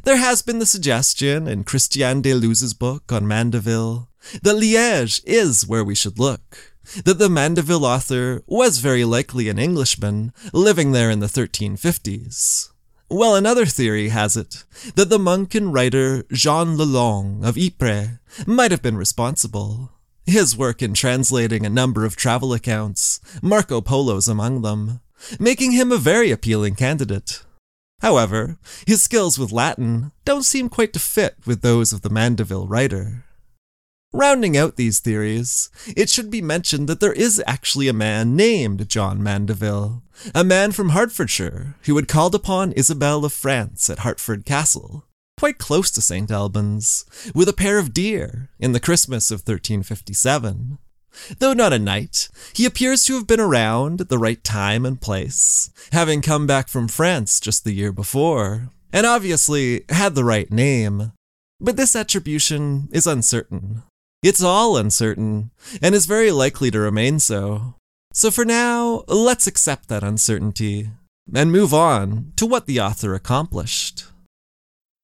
There 0.04 0.18
has 0.18 0.42
been 0.42 0.60
the 0.60 0.66
suggestion 0.66 1.48
in 1.48 1.64
Christiane 1.64 2.22
Deluz's 2.22 2.74
book 2.74 3.12
on 3.12 3.28
Mandeville 3.28 4.10
that 4.44 4.56
Liège 4.56 5.22
is 5.26 5.66
where 5.66 5.84
we 5.84 5.96
should 5.96 6.20
look, 6.20 6.71
that 7.06 7.20
the 7.20 7.30
Mandeville 7.30 7.86
author 7.86 8.44
was 8.48 8.80
very 8.80 9.06
likely 9.06 9.50
an 9.50 9.60
Englishman 9.60 10.34
living 10.54 10.92
there 10.92 11.10
in 11.10 11.20
the 11.20 11.28
1350s. 11.28 12.70
Well, 13.10 13.36
another 13.36 13.66
theory 13.66 14.10
has 14.10 14.38
it 14.38 14.64
that 14.96 15.10
the 15.10 15.20
monk 15.20 15.54
and 15.54 15.74
writer 15.74 16.24
Jean 16.32 16.78
Lelong 16.78 17.46
of 17.46 17.58
Ypres 17.58 18.20
might 18.48 18.72
have 18.72 18.82
been 18.82 18.96
responsible. 18.96 19.92
His 20.26 20.56
work 20.56 20.82
in 20.82 20.94
translating 20.94 21.66
a 21.66 21.70
number 21.70 22.06
of 22.06 22.16
travel 22.16 22.54
accounts, 22.54 23.20
Marco 23.42 23.82
Polo's 23.82 24.28
among 24.28 24.62
them, 24.62 25.02
making 25.40 25.72
him 25.74 25.92
a 25.92 25.98
very 25.98 26.32
appealing 26.32 26.76
candidate. 26.76 27.44
However, 28.02 28.58
his 28.88 29.04
skills 29.04 29.38
with 29.38 29.52
Latin 29.52 30.12
don't 30.26 30.44
seem 30.44 30.70
quite 30.70 30.94
to 30.94 31.00
fit 31.00 31.36
with 31.46 31.62
those 31.62 31.92
of 31.92 32.02
the 32.02 32.10
Mandeville 32.10 32.68
writer. 32.68 33.26
Rounding 34.14 34.58
out 34.58 34.76
these 34.76 35.00
theories, 35.00 35.70
it 35.96 36.10
should 36.10 36.30
be 36.30 36.42
mentioned 36.42 36.90
that 36.90 37.00
there 37.00 37.14
is 37.14 37.42
actually 37.48 37.88
a 37.88 37.94
man 37.94 38.36
named 38.36 38.90
John 38.90 39.24
Mandeville, 39.24 40.04
a 40.36 40.44
man 40.44 40.74
from 40.74 40.90
Hertfordshire 40.90 41.76
who 41.86 41.96
had 41.96 42.10
called 42.10 42.36
upon 42.36 42.74
Isabel 42.74 43.24
of 43.24 43.32
France 43.32 43.90
at 43.90 44.00
Hertford 44.00 44.46
Castle, 44.46 45.06
quite 45.40 45.58
close 45.58 45.90
to 45.92 46.02
St. 46.02 46.30
Albans, 46.30 47.06
with 47.34 47.48
a 47.48 47.54
pair 47.54 47.78
of 47.78 47.94
deer 47.94 48.50
in 48.60 48.74
the 48.74 48.82
Christmas 48.82 49.32
of 49.32 49.40
1357. 49.40 50.78
Though 51.40 51.54
not 51.54 51.72
a 51.72 51.80
knight, 51.80 52.28
he 52.54 52.66
appears 52.66 53.06
to 53.06 53.14
have 53.14 53.28
been 53.28 53.40
around 53.40 54.02
at 54.02 54.10
the 54.10 54.20
right 54.20 54.44
time 54.44 54.86
and 54.86 55.00
place, 55.00 55.70
having 55.94 56.22
come 56.22 56.46
back 56.46 56.68
from 56.68 56.90
France 56.90 57.40
just 57.40 57.64
the 57.64 57.72
year 57.72 57.94
before, 57.94 58.72
and 58.92 59.06
obviously 59.06 59.86
had 59.88 60.16
the 60.16 60.26
right 60.26 60.52
name. 60.52 61.14
But 61.62 61.78
this 61.78 61.96
attribution 61.96 62.90
is 62.92 63.08
uncertain. 63.08 63.84
It's 64.24 64.44
all 64.44 64.78
uncertain, 64.78 65.50
and 65.82 65.96
is 65.96 66.06
very 66.06 66.32
likely 66.32 66.70
to 66.72 66.80
remain 66.80 67.20
so. 67.20 67.74
So 68.14 68.30
for 68.30 68.46
now, 68.46 69.04
let's 69.08 69.48
accept 69.48 69.90
that 69.90 70.04
uncertainty 70.04 70.92
and 71.34 71.52
move 71.52 71.74
on 71.74 72.34
to 72.36 72.46
what 72.46 72.68
the 72.68 72.80
author 72.80 73.16
accomplished. 73.16 74.06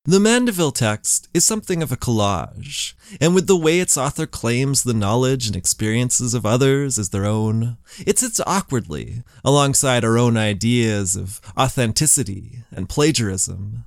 The 0.06 0.20
Mandeville 0.20 0.72
text 0.72 1.28
is 1.34 1.44
something 1.44 1.82
of 1.82 1.92
a 1.92 1.98
collage, 1.98 2.94
and 3.20 3.34
with 3.34 3.48
the 3.48 3.58
way 3.58 3.80
its 3.80 3.98
author 3.98 4.28
claims 4.28 4.84
the 4.84 4.94
knowledge 4.94 5.48
and 5.48 5.56
experiences 5.56 6.34
of 6.34 6.46
others 6.46 7.00
as 7.00 7.10
their 7.10 7.26
own, 7.26 7.78
it 8.06 8.20
sits 8.20 8.40
awkwardly 8.46 9.24
alongside 9.44 10.06
our 10.06 10.18
own 10.18 10.38
ideas 10.38 11.16
of 11.16 11.42
authenticity 11.58 12.64
and 12.72 12.88
plagiarism. 12.88 13.86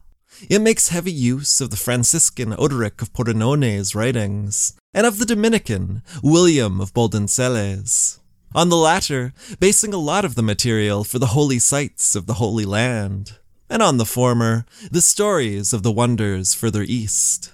It 0.48 0.60
makes 0.60 0.88
heavy 0.88 1.12
use 1.12 1.60
of 1.60 1.70
the 1.70 1.76
Franciscan 1.76 2.52
Odoric 2.52 3.00
of 3.00 3.12
Pordenone's 3.12 3.94
writings, 3.94 4.74
and 4.92 5.06
of 5.06 5.18
the 5.18 5.26
Dominican 5.26 6.02
William 6.22 6.80
of 6.80 6.92
Boldensele. 6.92 8.18
on 8.54 8.68
the 8.68 8.76
latter, 8.76 9.32
basing 9.60 9.94
a 9.94 9.98
lot 9.98 10.24
of 10.24 10.34
the 10.34 10.42
material 10.42 11.04
for 11.04 11.20
the 11.20 11.26
holy 11.26 11.60
sites 11.60 12.16
of 12.16 12.26
the 12.26 12.34
Holy 12.34 12.64
Land, 12.64 13.38
and 13.68 13.80
on 13.80 13.96
the 13.96 14.04
former, 14.04 14.64
the 14.90 15.00
stories 15.00 15.72
of 15.72 15.84
the 15.84 15.92
wonders 15.92 16.52
further 16.54 16.82
east. 16.82 17.52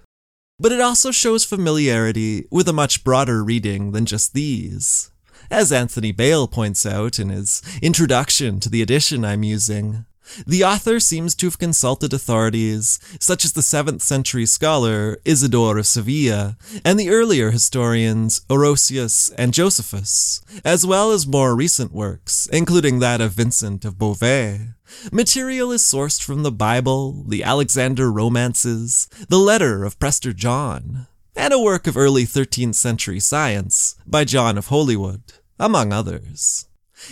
But 0.58 0.72
it 0.72 0.80
also 0.80 1.10
shows 1.10 1.44
familiarity 1.44 2.46
with 2.50 2.66
a 2.66 2.72
much 2.72 3.04
broader 3.04 3.44
reading 3.44 3.92
than 3.92 4.06
just 4.06 4.32
these, 4.32 5.10
as 5.50 5.70
Anthony 5.70 6.12
Bale 6.12 6.48
points 6.48 6.86
out 6.86 7.18
in 7.18 7.28
his 7.28 7.60
introduction 7.82 8.58
to 8.60 8.70
the 8.70 8.80
edition 8.80 9.22
I'm 9.22 9.42
using. 9.42 10.06
The 10.46 10.64
author 10.64 11.00
seems 11.00 11.34
to 11.36 11.46
have 11.46 11.58
consulted 11.58 12.12
authorities 12.12 12.98
such 13.20 13.44
as 13.44 13.52
the 13.52 13.60
7th 13.60 14.02
century 14.02 14.46
scholar 14.46 15.18
Isidore 15.24 15.78
of 15.78 15.86
Sevilla 15.86 16.56
and 16.84 16.98
the 16.98 17.10
earlier 17.10 17.50
historians 17.50 18.40
Orosius 18.50 19.32
and 19.38 19.54
Josephus, 19.54 20.40
as 20.64 20.86
well 20.86 21.12
as 21.12 21.26
more 21.26 21.54
recent 21.54 21.92
works, 21.92 22.46
including 22.52 22.98
that 22.98 23.20
of 23.20 23.32
Vincent 23.32 23.84
of 23.84 23.98
Beauvais. 23.98 24.68
Material 25.10 25.72
is 25.72 25.82
sourced 25.82 26.22
from 26.22 26.42
the 26.42 26.52
Bible, 26.52 27.24
the 27.26 27.42
Alexander 27.42 28.10
romances, 28.10 29.08
the 29.28 29.38
letter 29.38 29.84
of 29.84 29.98
Prester 29.98 30.32
John, 30.32 31.06
and 31.34 31.52
a 31.52 31.58
work 31.58 31.86
of 31.86 31.96
early 31.96 32.24
13th 32.24 32.74
century 32.74 33.20
science 33.20 33.96
by 34.06 34.24
John 34.24 34.58
of 34.58 34.68
Holywood, 34.68 35.22
among 35.58 35.92
others 35.92 36.66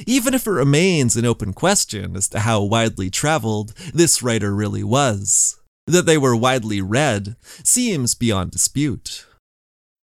even 0.07 0.35
if 0.35 0.47
it 0.47 0.51
remains 0.51 1.17
an 1.17 1.25
open 1.25 1.53
question 1.53 2.17
as 2.17 2.29
to 2.29 2.41
how 2.41 2.63
widely 2.63 3.11
traveled 3.11 3.73
this 3.93 4.23
writer 4.23 4.55
really 4.55 4.85
was. 4.85 5.61
That 5.87 6.07
they 6.07 6.17
were 6.17 6.37
widely 6.37 6.81
read 6.81 7.37
seems 7.63 8.15
beyond 8.15 8.53
dispute. 8.53 9.27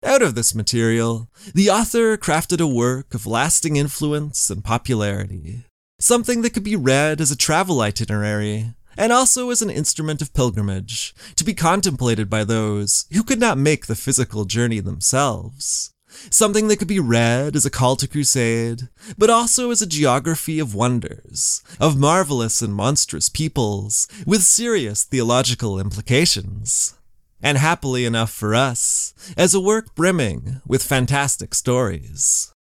Out 0.04 0.22
of 0.22 0.36
this 0.36 0.56
material, 0.56 1.30
the 1.54 1.70
author 1.70 2.18
crafted 2.18 2.60
a 2.60 2.68
work 2.68 3.14
of 3.14 3.28
lasting 3.28 3.76
influence 3.76 4.50
and 4.50 4.64
popularity, 4.64 5.66
something 6.00 6.42
that 6.42 6.54
could 6.54 6.64
be 6.64 6.76
read 6.76 7.22
as 7.22 7.32
a 7.32 7.38
travel 7.38 7.82
itinerary 7.82 8.74
and 8.98 9.12
also 9.12 9.50
as 9.50 9.62
an 9.62 9.70
instrument 9.70 10.22
of 10.22 10.34
pilgrimage 10.34 11.14
to 11.36 11.44
be 11.44 11.54
contemplated 11.54 12.30
by 12.30 12.44
those 12.44 13.06
who 13.14 13.24
could 13.24 13.40
not 13.40 13.58
make 13.58 13.86
the 13.86 13.96
physical 13.96 14.46
journey 14.46 14.80
themselves 14.80 15.92
something 16.30 16.68
that 16.68 16.78
could 16.78 16.88
be 16.88 17.00
read 17.00 17.56
as 17.56 17.66
a 17.66 17.70
call 17.70 17.96
to 17.98 18.08
crusade, 18.08 18.90
but 19.18 19.30
also 19.30 19.72
as 19.72 19.82
a 19.82 19.88
geography 19.88 20.60
of 20.60 20.76
wonders, 20.76 21.64
of 21.80 22.00
marvelous 22.00 22.62
and 22.62 22.76
monstrous 22.76 23.30
peoples, 23.30 24.08
with 24.26 24.44
serious 24.44 25.04
theological 25.04 25.80
implications. 25.80 26.98
And 27.42 27.58
happily 27.58 28.06
enough 28.06 28.32
for 28.32 28.54
us, 28.54 29.14
as 29.36 29.54
a 29.54 29.60
work 29.60 29.96
brimming 29.96 30.62
with 30.68 30.84
fantastic 30.84 31.56
stories. 31.56 32.54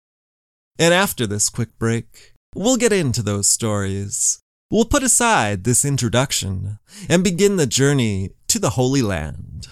And 0.78 0.94
after 0.94 1.26
this 1.26 1.50
quick 1.50 1.76
break, 1.78 2.34
we'll 2.54 2.76
get 2.76 2.92
into 2.92 3.22
those 3.22 3.48
stories. 3.48 4.40
We'll 4.70 4.84
put 4.84 5.02
aside 5.02 5.64
this 5.64 5.84
introduction 5.84 6.78
and 7.08 7.24
begin 7.24 7.56
the 7.56 7.66
journey 7.66 8.30
to 8.48 8.58
the 8.58 8.70
Holy 8.70 9.02
Land. 9.02 9.68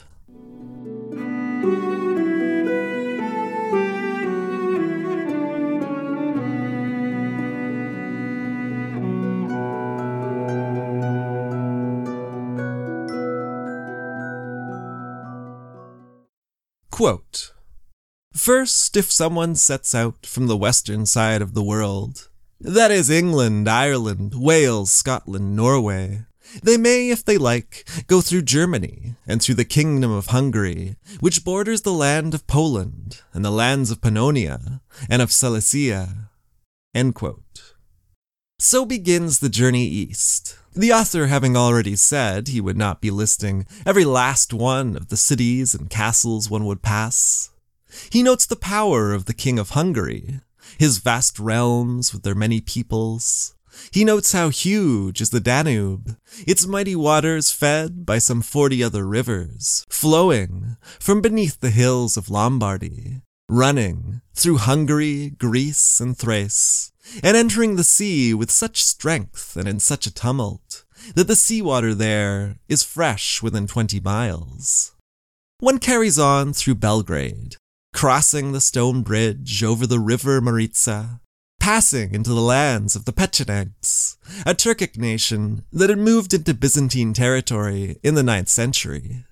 Quote 16.97 17.53
First, 18.33 18.97
if 18.97 19.13
someone 19.13 19.55
sets 19.55 19.95
out 19.95 20.25
from 20.25 20.47
the 20.47 20.57
western 20.57 21.05
side 21.05 21.43
of 21.43 21.53
the 21.53 21.63
world, 21.63 22.31
that 22.59 22.91
is 22.91 23.11
England, 23.11 23.69
Ireland, 23.69 24.33
Wales, 24.35 24.93
Scotland, 24.93 25.55
Norway, 25.55 26.25
they 26.63 26.79
may, 26.79 27.11
if 27.11 27.23
they 27.23 27.37
like, 27.37 27.87
go 28.07 28.23
through 28.23 28.49
Germany 28.49 29.15
and 29.27 29.43
through 29.43 29.57
the 29.57 29.67
kingdom 29.67 30.11
of 30.11 30.29
Hungary, 30.29 30.97
which 31.21 31.45
borders 31.45 31.83
the 31.83 31.93
land 31.93 32.33
of 32.33 32.47
Poland 32.47 33.21
and 33.35 33.45
the 33.45 33.51
lands 33.51 33.91
of 33.91 34.01
Pannonia 34.01 34.81
and 35.11 35.21
of 35.21 35.31
Silesia. 35.31 36.31
So 38.59 38.87
begins 38.87 39.41
the 39.41 39.51
journey 39.51 39.85
east, 39.85 40.57
the 40.77 40.93
author 40.93 41.27
having 41.27 41.57
already 41.57 41.97
said 41.97 42.49
he 42.49 42.61
would 42.61 42.77
not 42.77 43.01
be 43.01 43.11
listing 43.11 43.67
every 43.87 44.05
last 44.05 44.53
one 44.53 44.95
of 44.95 45.09
the 45.09 45.17
cities 45.17 45.75
and 45.75 45.89
castles 45.89 46.51
one 46.51 46.67
would 46.67 46.83
pass. 46.83 47.51
He 48.11 48.23
notes 48.23 48.45
the 48.45 48.57
power 48.57 49.15
of 49.15 49.25
the 49.25 49.35
King 49.35 49.59
of 49.59 49.71
Hungary, 49.71 50.41
his 50.79 50.99
vast 50.99 51.39
realms 51.39 52.13
with 52.13 52.25
their 52.25 52.35
many 52.35 52.61
peoples. 52.61 53.55
He 53.91 54.05
notes 54.05 54.33
how 54.33 54.51
huge 54.51 55.21
is 55.21 55.31
the 55.31 55.41
Danube, 55.41 56.17
its 56.47 56.67
mighty 56.67 56.97
waters 56.97 57.51
fed 57.51 58.05
by 58.05 58.19
some 58.19 58.43
forty 58.43 58.83
other 58.83 59.07
rivers, 59.07 59.87
flowing 59.89 60.77
from 60.99 61.21
beneath 61.21 61.61
the 61.61 61.71
hills 61.71 62.17
of 62.17 62.31
Lombardy, 62.31 63.23
running 63.49 64.21
through 64.35 64.59
Hungary, 64.59 65.31
Greece, 65.31 66.01
and 66.01 66.17
Thrace, 66.17 66.93
and 67.23 67.37
entering 67.37 67.77
the 67.77 67.85
sea 67.85 68.35
with 68.35 68.51
such 68.51 68.83
strength 68.83 69.57
and 69.57 69.69
in 69.69 69.81
such 69.81 70.07
a 70.07 70.15
tumult 70.15 70.85
that 71.15 71.29
the 71.29 71.37
seawater 71.37 71.95
there 71.95 72.57
is 72.69 72.83
fresh 72.83 73.43
within 73.43 73.67
20 73.67 74.01
miles. 74.01 74.93
One 75.59 75.79
carries 75.79 76.19
on 76.19 76.53
through 76.53 76.77
Belgrade, 76.77 77.57
crossing 77.93 78.53
the 78.53 78.61
stone 78.61 79.03
bridge 79.03 79.63
over 79.63 79.87
the 79.87 80.01
river 80.01 80.41
Maritsa, 80.41 81.21
passing 81.61 82.15
into 82.15 82.31
the 82.31 82.41
lands 82.41 82.97
of 82.97 83.05
the 83.05 83.13
Pechenegs, 83.13 84.17
a 84.45 84.55
Turkic 84.55 84.97
nation 84.97 85.65
that 85.73 85.91
had 85.91 85.99
moved 85.99 86.35
into 86.35 86.55
Byzantine 86.55 87.13
territory 87.13 87.99
in 88.03 88.15
the 88.15 88.23
ninth 88.23 88.49
century. 88.49 89.26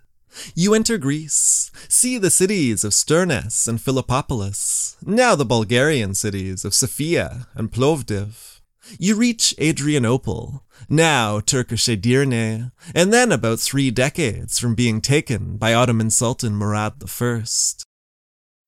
You 0.54 0.74
enter 0.74 0.98
Greece, 0.98 1.70
see 1.88 2.18
the 2.18 2.30
cities 2.30 2.84
of 2.84 2.92
Sternes 2.92 3.68
and 3.68 3.80
Philippopolis, 3.80 4.96
now 5.04 5.34
the 5.34 5.44
Bulgarian 5.44 6.14
cities 6.14 6.64
of 6.64 6.74
Sofia 6.74 7.46
and 7.54 7.70
Plovdiv. 7.70 8.60
You 8.98 9.16
reach 9.16 9.54
Adrianople, 9.60 10.62
now 10.88 11.40
Turkish 11.40 11.88
Edirne, 11.88 12.72
and 12.94 13.12
then 13.12 13.32
about 13.32 13.60
three 13.60 13.90
decades 13.90 14.58
from 14.58 14.74
being 14.74 15.00
taken 15.00 15.56
by 15.56 15.72
Ottoman 15.72 16.10
Sultan 16.10 16.54
Murad 16.54 17.02
I. 17.02 17.44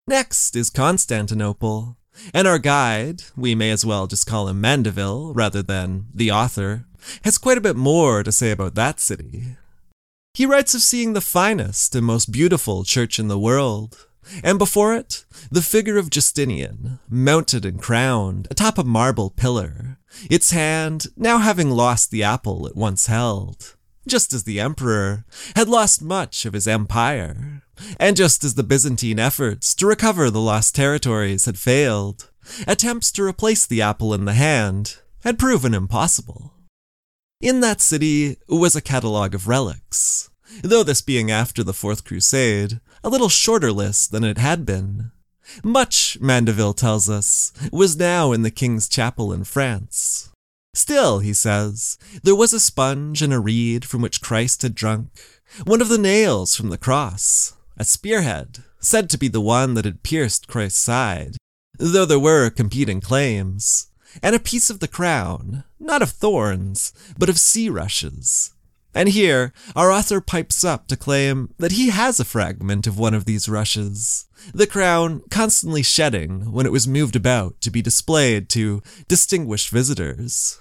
Next 0.06 0.56
is 0.56 0.70
Constantinople, 0.70 1.96
and 2.32 2.48
our 2.48 2.58
guide, 2.58 3.24
we 3.36 3.54
may 3.54 3.70
as 3.70 3.84
well 3.84 4.06
just 4.06 4.26
call 4.26 4.48
him 4.48 4.60
Mandeville 4.60 5.34
rather 5.34 5.62
than 5.62 6.06
the 6.14 6.30
author, 6.30 6.86
has 7.24 7.38
quite 7.38 7.58
a 7.58 7.62
bit 7.62 7.76
more 7.76 8.22
to 8.22 8.32
say 8.32 8.50
about 8.50 8.74
that 8.76 9.00
city. 9.00 9.56
He 10.36 10.44
writes 10.44 10.74
of 10.74 10.82
seeing 10.82 11.14
the 11.14 11.22
finest 11.22 11.94
and 11.94 12.04
most 12.04 12.30
beautiful 12.30 12.84
church 12.84 13.18
in 13.18 13.28
the 13.28 13.38
world, 13.38 14.06
and 14.44 14.58
before 14.58 14.94
it, 14.94 15.24
the 15.50 15.62
figure 15.62 15.96
of 15.96 16.10
Justinian, 16.10 16.98
mounted 17.08 17.64
and 17.64 17.80
crowned 17.80 18.46
atop 18.50 18.76
a 18.76 18.84
marble 18.84 19.30
pillar, 19.30 19.96
its 20.28 20.50
hand 20.50 21.06
now 21.16 21.38
having 21.38 21.70
lost 21.70 22.10
the 22.10 22.22
apple 22.22 22.66
it 22.66 22.76
once 22.76 23.06
held, 23.06 23.76
just 24.06 24.34
as 24.34 24.44
the 24.44 24.60
emperor 24.60 25.24
had 25.54 25.70
lost 25.70 26.02
much 26.02 26.44
of 26.44 26.52
his 26.52 26.68
empire, 26.68 27.62
and 27.98 28.14
just 28.14 28.44
as 28.44 28.56
the 28.56 28.62
Byzantine 28.62 29.18
efforts 29.18 29.74
to 29.76 29.86
recover 29.86 30.30
the 30.30 30.38
lost 30.38 30.74
territories 30.74 31.46
had 31.46 31.58
failed, 31.58 32.28
attempts 32.66 33.10
to 33.12 33.24
replace 33.24 33.64
the 33.64 33.80
apple 33.80 34.12
in 34.12 34.26
the 34.26 34.34
hand 34.34 34.98
had 35.24 35.38
proven 35.38 35.72
impossible. 35.72 36.52
In 37.40 37.60
that 37.60 37.82
city 37.82 38.38
was 38.48 38.74
a 38.74 38.80
catalogue 38.80 39.34
of 39.34 39.46
relics, 39.46 40.30
though 40.62 40.82
this 40.82 41.02
being 41.02 41.30
after 41.30 41.62
the 41.62 41.74
Fourth 41.74 42.02
Crusade, 42.02 42.80
a 43.04 43.10
little 43.10 43.28
shorter 43.28 43.72
list 43.72 44.10
than 44.10 44.24
it 44.24 44.38
had 44.38 44.64
been. 44.64 45.12
Much, 45.62 46.18
Mandeville 46.18 46.72
tells 46.72 47.10
us, 47.10 47.52
was 47.70 47.98
now 47.98 48.32
in 48.32 48.40
the 48.40 48.50
King's 48.50 48.88
Chapel 48.88 49.34
in 49.34 49.44
France. 49.44 50.30
Still, 50.72 51.18
he 51.18 51.34
says, 51.34 51.98
there 52.22 52.34
was 52.34 52.54
a 52.54 52.60
sponge 52.60 53.20
and 53.20 53.34
a 53.34 53.38
reed 53.38 53.84
from 53.84 54.00
which 54.00 54.22
Christ 54.22 54.62
had 54.62 54.74
drunk, 54.74 55.10
one 55.64 55.82
of 55.82 55.90
the 55.90 55.98
nails 55.98 56.56
from 56.56 56.70
the 56.70 56.78
cross, 56.78 57.52
a 57.76 57.84
spearhead, 57.84 58.64
said 58.80 59.10
to 59.10 59.18
be 59.18 59.28
the 59.28 59.42
one 59.42 59.74
that 59.74 59.84
had 59.84 60.02
pierced 60.02 60.48
Christ's 60.48 60.80
side, 60.80 61.36
though 61.78 62.06
there 62.06 62.18
were 62.18 62.48
competing 62.48 63.02
claims, 63.02 63.88
and 64.22 64.34
a 64.34 64.40
piece 64.40 64.70
of 64.70 64.80
the 64.80 64.88
crown, 64.88 65.64
not 65.78 66.02
of 66.02 66.10
thorns, 66.10 66.92
but 67.18 67.28
of 67.28 67.38
sea 67.38 67.68
rushes. 67.68 68.52
And 68.94 69.10
here, 69.10 69.52
our 69.74 69.90
author 69.90 70.22
pipes 70.22 70.64
up 70.64 70.88
to 70.88 70.96
claim 70.96 71.52
that 71.58 71.72
he 71.72 71.90
has 71.90 72.18
a 72.18 72.24
fragment 72.24 72.86
of 72.86 72.98
one 72.98 73.12
of 73.12 73.26
these 73.26 73.46
rushes, 73.46 74.26
the 74.54 74.66
crown 74.66 75.20
constantly 75.30 75.82
shedding 75.82 76.50
when 76.50 76.64
it 76.64 76.72
was 76.72 76.88
moved 76.88 77.14
about 77.14 77.60
to 77.60 77.70
be 77.70 77.82
displayed 77.82 78.48
to 78.50 78.82
distinguished 79.06 79.68
visitors. 79.68 80.58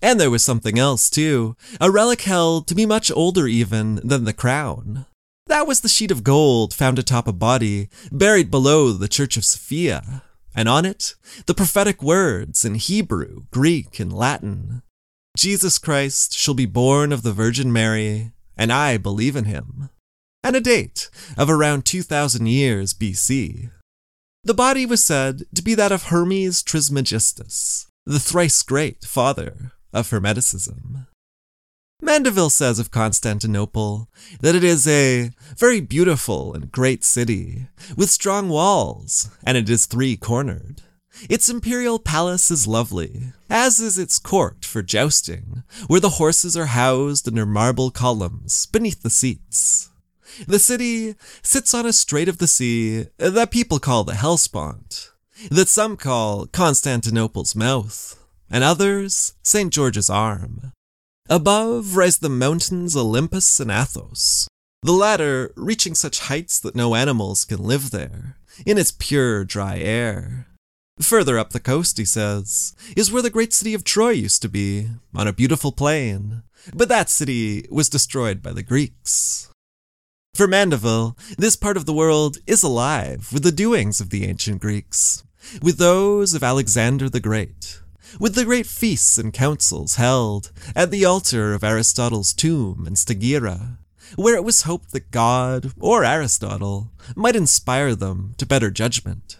And 0.00 0.18
there 0.18 0.30
was 0.30 0.42
something 0.42 0.78
else, 0.78 1.10
too, 1.10 1.56
a 1.78 1.90
relic 1.90 2.22
held 2.22 2.68
to 2.68 2.74
be 2.74 2.86
much 2.86 3.10
older 3.10 3.46
even 3.46 3.96
than 3.96 4.24
the 4.24 4.32
crown. 4.32 5.04
That 5.48 5.66
was 5.66 5.80
the 5.80 5.88
sheet 5.88 6.10
of 6.10 6.24
gold 6.24 6.72
found 6.72 6.98
atop 6.98 7.28
a 7.28 7.32
body 7.32 7.90
buried 8.10 8.50
below 8.50 8.92
the 8.92 9.08
Church 9.08 9.36
of 9.36 9.44
Sophia, 9.44 10.22
and 10.58 10.68
on 10.68 10.84
it, 10.84 11.14
the 11.46 11.54
prophetic 11.54 12.02
words 12.02 12.64
in 12.64 12.74
Hebrew, 12.74 13.44
Greek, 13.52 14.00
and 14.00 14.12
Latin 14.12 14.82
Jesus 15.36 15.78
Christ 15.78 16.36
shall 16.36 16.54
be 16.54 16.66
born 16.66 17.12
of 17.12 17.22
the 17.22 17.32
Virgin 17.32 17.72
Mary, 17.72 18.32
and 18.56 18.72
I 18.72 18.96
believe 18.96 19.36
in 19.36 19.44
him, 19.44 19.88
and 20.42 20.56
a 20.56 20.60
date 20.60 21.10
of 21.36 21.48
around 21.48 21.84
2000 21.84 22.46
years 22.46 22.92
BC. 22.92 23.70
The 24.42 24.54
body 24.54 24.84
was 24.84 25.04
said 25.04 25.44
to 25.54 25.62
be 25.62 25.76
that 25.76 25.92
of 25.92 26.06
Hermes 26.06 26.64
Trismegistus, 26.64 27.86
the 28.04 28.18
thrice 28.18 28.60
great 28.64 29.04
father 29.04 29.70
of 29.92 30.10
Hermeticism. 30.10 31.06
Mandeville 32.00 32.50
says 32.50 32.78
of 32.78 32.90
Constantinople 32.90 34.08
that 34.40 34.54
it 34.54 34.64
is 34.64 34.86
a 34.86 35.30
very 35.56 35.80
beautiful 35.80 36.54
and 36.54 36.70
great 36.70 37.04
city, 37.04 37.66
with 37.96 38.08
strong 38.08 38.48
walls, 38.48 39.30
and 39.44 39.56
it 39.56 39.68
is 39.68 39.86
three 39.86 40.16
cornered. 40.16 40.82
Its 41.28 41.48
imperial 41.48 41.98
palace 41.98 42.50
is 42.50 42.66
lovely, 42.66 43.32
as 43.50 43.80
is 43.80 43.98
its 43.98 44.18
court 44.18 44.64
for 44.64 44.82
jousting, 44.82 45.64
where 45.88 46.00
the 46.00 46.16
horses 46.20 46.56
are 46.56 46.66
housed 46.66 47.26
under 47.26 47.44
marble 47.44 47.90
columns 47.90 48.66
beneath 48.66 49.02
the 49.02 49.10
seats. 49.10 49.90
The 50.46 50.60
city 50.60 51.16
sits 51.42 51.74
on 51.74 51.84
a 51.84 51.92
strait 51.92 52.28
of 52.28 52.38
the 52.38 52.46
sea 52.46 53.06
that 53.18 53.50
people 53.50 53.80
call 53.80 54.04
the 54.04 54.14
Hellespont, 54.14 55.10
that 55.50 55.68
some 55.68 55.96
call 55.96 56.46
Constantinople's 56.46 57.56
mouth, 57.56 58.24
and 58.48 58.62
others 58.62 59.34
St. 59.42 59.72
George's 59.72 60.08
Arm. 60.08 60.72
Above 61.30 61.94
rise 61.94 62.16
the 62.18 62.30
mountains 62.30 62.96
Olympus 62.96 63.60
and 63.60 63.70
Athos, 63.70 64.48
the 64.82 64.92
latter 64.92 65.52
reaching 65.56 65.94
such 65.94 66.20
heights 66.20 66.58
that 66.58 66.74
no 66.74 66.94
animals 66.94 67.44
can 67.44 67.62
live 67.62 67.90
there, 67.90 68.38
in 68.64 68.78
its 68.78 68.94
pure, 68.98 69.44
dry 69.44 69.78
air. 69.78 70.46
Further 71.00 71.38
up 71.38 71.50
the 71.50 71.60
coast, 71.60 71.98
he 71.98 72.06
says, 72.06 72.74
is 72.96 73.12
where 73.12 73.20
the 73.20 73.28
great 73.28 73.52
city 73.52 73.74
of 73.74 73.84
Troy 73.84 74.12
used 74.12 74.40
to 74.40 74.48
be, 74.48 74.88
on 75.14 75.28
a 75.28 75.32
beautiful 75.34 75.70
plain, 75.70 76.44
but 76.74 76.88
that 76.88 77.10
city 77.10 77.66
was 77.70 77.90
destroyed 77.90 78.42
by 78.42 78.54
the 78.54 78.62
Greeks. 78.62 79.50
For 80.34 80.46
Mandeville, 80.46 81.14
this 81.36 81.56
part 81.56 81.76
of 81.76 81.84
the 81.84 81.92
world 81.92 82.38
is 82.46 82.62
alive 82.62 83.28
with 83.34 83.42
the 83.42 83.52
doings 83.52 84.00
of 84.00 84.08
the 84.08 84.24
ancient 84.24 84.62
Greeks, 84.62 85.24
with 85.60 85.76
those 85.76 86.32
of 86.32 86.42
Alexander 86.42 87.10
the 87.10 87.20
Great, 87.20 87.82
with 88.18 88.34
the 88.34 88.44
great 88.44 88.66
feasts 88.66 89.18
and 89.18 89.32
councils 89.32 89.96
held 89.96 90.50
at 90.74 90.90
the 90.90 91.04
altar 91.04 91.52
of 91.54 91.64
Aristotle's 91.64 92.32
tomb 92.32 92.84
in 92.86 92.94
Stagira, 92.94 93.78
where 94.16 94.34
it 94.34 94.44
was 94.44 94.62
hoped 94.62 94.92
that 94.92 95.10
God, 95.10 95.72
or 95.78 96.04
Aristotle, 96.04 96.90
might 97.14 97.36
inspire 97.36 97.94
them 97.94 98.34
to 98.38 98.46
better 98.46 98.70
judgment. 98.70 99.38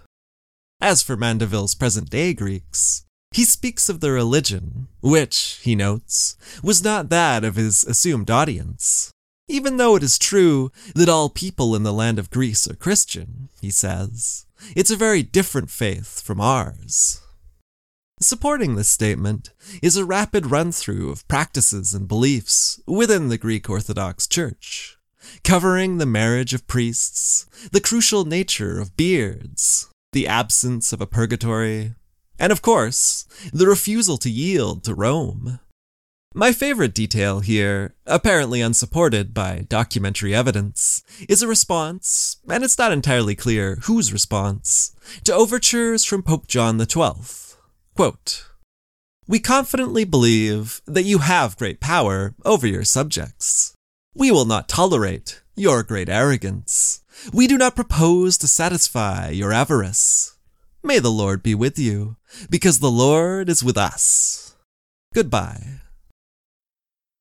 As 0.81 1.03
for 1.03 1.17
Mandeville's 1.17 1.75
present 1.75 2.11
day 2.11 2.35
Greeks, 2.35 3.05
he 3.33 3.45
speaks 3.45 3.89
of 3.89 4.01
their 4.01 4.13
religion, 4.13 4.89
which, 5.01 5.61
he 5.63 5.75
notes, 5.75 6.37
was 6.63 6.83
not 6.83 7.09
that 7.11 7.45
of 7.45 7.57
his 7.57 7.85
assumed 7.85 8.31
audience. 8.31 9.11
Even 9.49 9.77
though 9.77 9.97
it 9.97 10.03
is 10.03 10.19
true 10.19 10.71
that 10.95 11.09
all 11.09 11.31
people 11.31 11.75
in 11.75 11.83
the 11.83 11.93
land 11.93 12.19
of 12.19 12.31
Greece 12.31 12.69
are 12.69 12.75
Christian, 12.75 13.49
he 13.61 13.71
says, 13.71 14.47
it's 14.77 14.91
a 14.91 14.97
very 14.97 15.23
different 15.23 15.71
faith 15.71 16.21
from 16.21 16.41
ours. 16.41 17.21
Supporting 18.21 18.75
this 18.75 18.89
statement 18.89 19.51
is 19.81 19.97
a 19.97 20.05
rapid 20.05 20.47
run 20.47 20.73
through 20.73 21.11
of 21.11 21.27
practices 21.29 21.95
and 21.95 22.09
beliefs 22.09 22.81
within 22.85 23.29
the 23.29 23.39
Greek 23.39 23.71
Orthodox 23.71 24.27
Church, 24.27 24.99
covering 25.45 25.99
the 25.99 26.07
marriage 26.07 26.53
of 26.53 26.67
priests, 26.67 27.47
the 27.71 27.81
crucial 27.81 28.25
nature 28.25 28.81
of 28.81 28.97
beards, 28.97 29.89
the 30.13 30.27
absence 30.27 30.93
of 30.93 31.01
a 31.01 31.07
purgatory, 31.07 31.95
and 32.41 32.51
of 32.51 32.61
course, 32.61 33.25
the 33.53 33.69
refusal 33.69 34.17
to 34.19 34.31
yield 34.31 34.83
to 34.85 34.97
Rome. 34.97 35.61
My 36.35 36.51
favorite 36.51 36.95
detail 36.95 37.39
here, 37.39 37.95
apparently 38.05 38.61
unsupported 38.61 39.33
by 39.33 39.65
documentary 39.69 40.35
evidence, 40.35 41.05
is 41.29 41.41
a 41.41 41.49
response, 41.49 42.39
and 42.51 42.65
it's 42.65 42.79
not 42.79 42.93
entirely 42.93 43.37
clear 43.37 43.77
whose 43.83 44.13
response, 44.13 44.93
to 45.23 45.33
overtures 45.33 46.05
from 46.05 46.25
Pope 46.25 46.49
John 46.49 46.85
XII. 46.85 47.48
Quote, 47.99 48.47
we 49.27 49.41
confidently 49.41 50.05
believe 50.05 50.83
that 50.87 51.03
you 51.03 51.19
have 51.19 51.57
great 51.57 51.81
power 51.81 52.33
over 52.45 52.65
your 52.65 52.85
subjects. 52.85 53.75
We 54.15 54.31
will 54.31 54.45
not 54.45 54.69
tolerate 54.69 55.43
your 55.57 55.83
great 55.83 56.09
arrogance. 56.09 57.03
We 57.33 57.49
do 57.49 57.59
not 57.59 57.75
propose 57.75 58.39
to 58.39 58.47
satisfy 58.47 59.31
your 59.31 59.53
avarice. 59.53 60.37
May 60.81 61.01
the 61.01 61.11
Lord 61.11 61.43
be 61.43 61.57
with 61.57 61.77
you, 61.77 62.15
because 62.49 62.79
the 62.79 62.89
Lord 62.89 63.49
is 63.49 63.65
with 63.65 63.77
us. 63.77 64.55
Goodbye. 65.13 65.81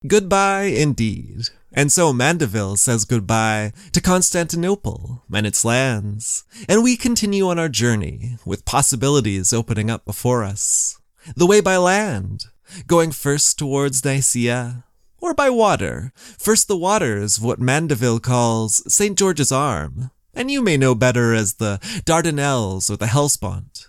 Goodbye 0.06 0.66
indeed. 0.66 1.50
And 1.78 1.92
so 1.92 2.12
Mandeville 2.12 2.76
says 2.76 3.06
goodbye 3.06 3.72
to 3.92 4.02
Constantinople 4.02 5.22
and 5.32 5.46
its 5.46 5.64
lands, 5.64 6.44
and 6.68 6.82
we 6.82 6.98
continue 6.98 7.50
on 7.50 7.60
our 7.60 7.70
journey 7.70 8.38
with 8.44 8.66
possibilities 8.66 9.54
opening 9.54 9.92
up 9.92 10.04
before 10.04 10.44
us. 10.44 11.00
The 11.36 11.46
way 11.46 11.62
by 11.62 11.78
land, 11.78 12.46
going 12.88 13.12
first 13.12 13.60
towards 13.60 14.04
Nicaea, 14.04 14.86
or 15.20 15.36
by 15.36 15.52
water, 15.52 16.14
first 16.16 16.68
the 16.68 16.76
waters 16.76 17.38
of 17.38 17.44
what 17.44 17.60
Mandeville 17.60 18.20
calls 18.20 18.82
St. 18.92 19.16
George's 19.16 19.52
Arm, 19.52 20.10
and 20.34 20.50
you 20.50 20.64
may 20.64 20.78
know 20.78 20.96
better 20.96 21.36
as 21.36 21.54
the 21.54 21.78
Dardanelles 22.08 22.90
or 22.90 22.98
the 22.98 23.06
Hellespont. 23.06 23.88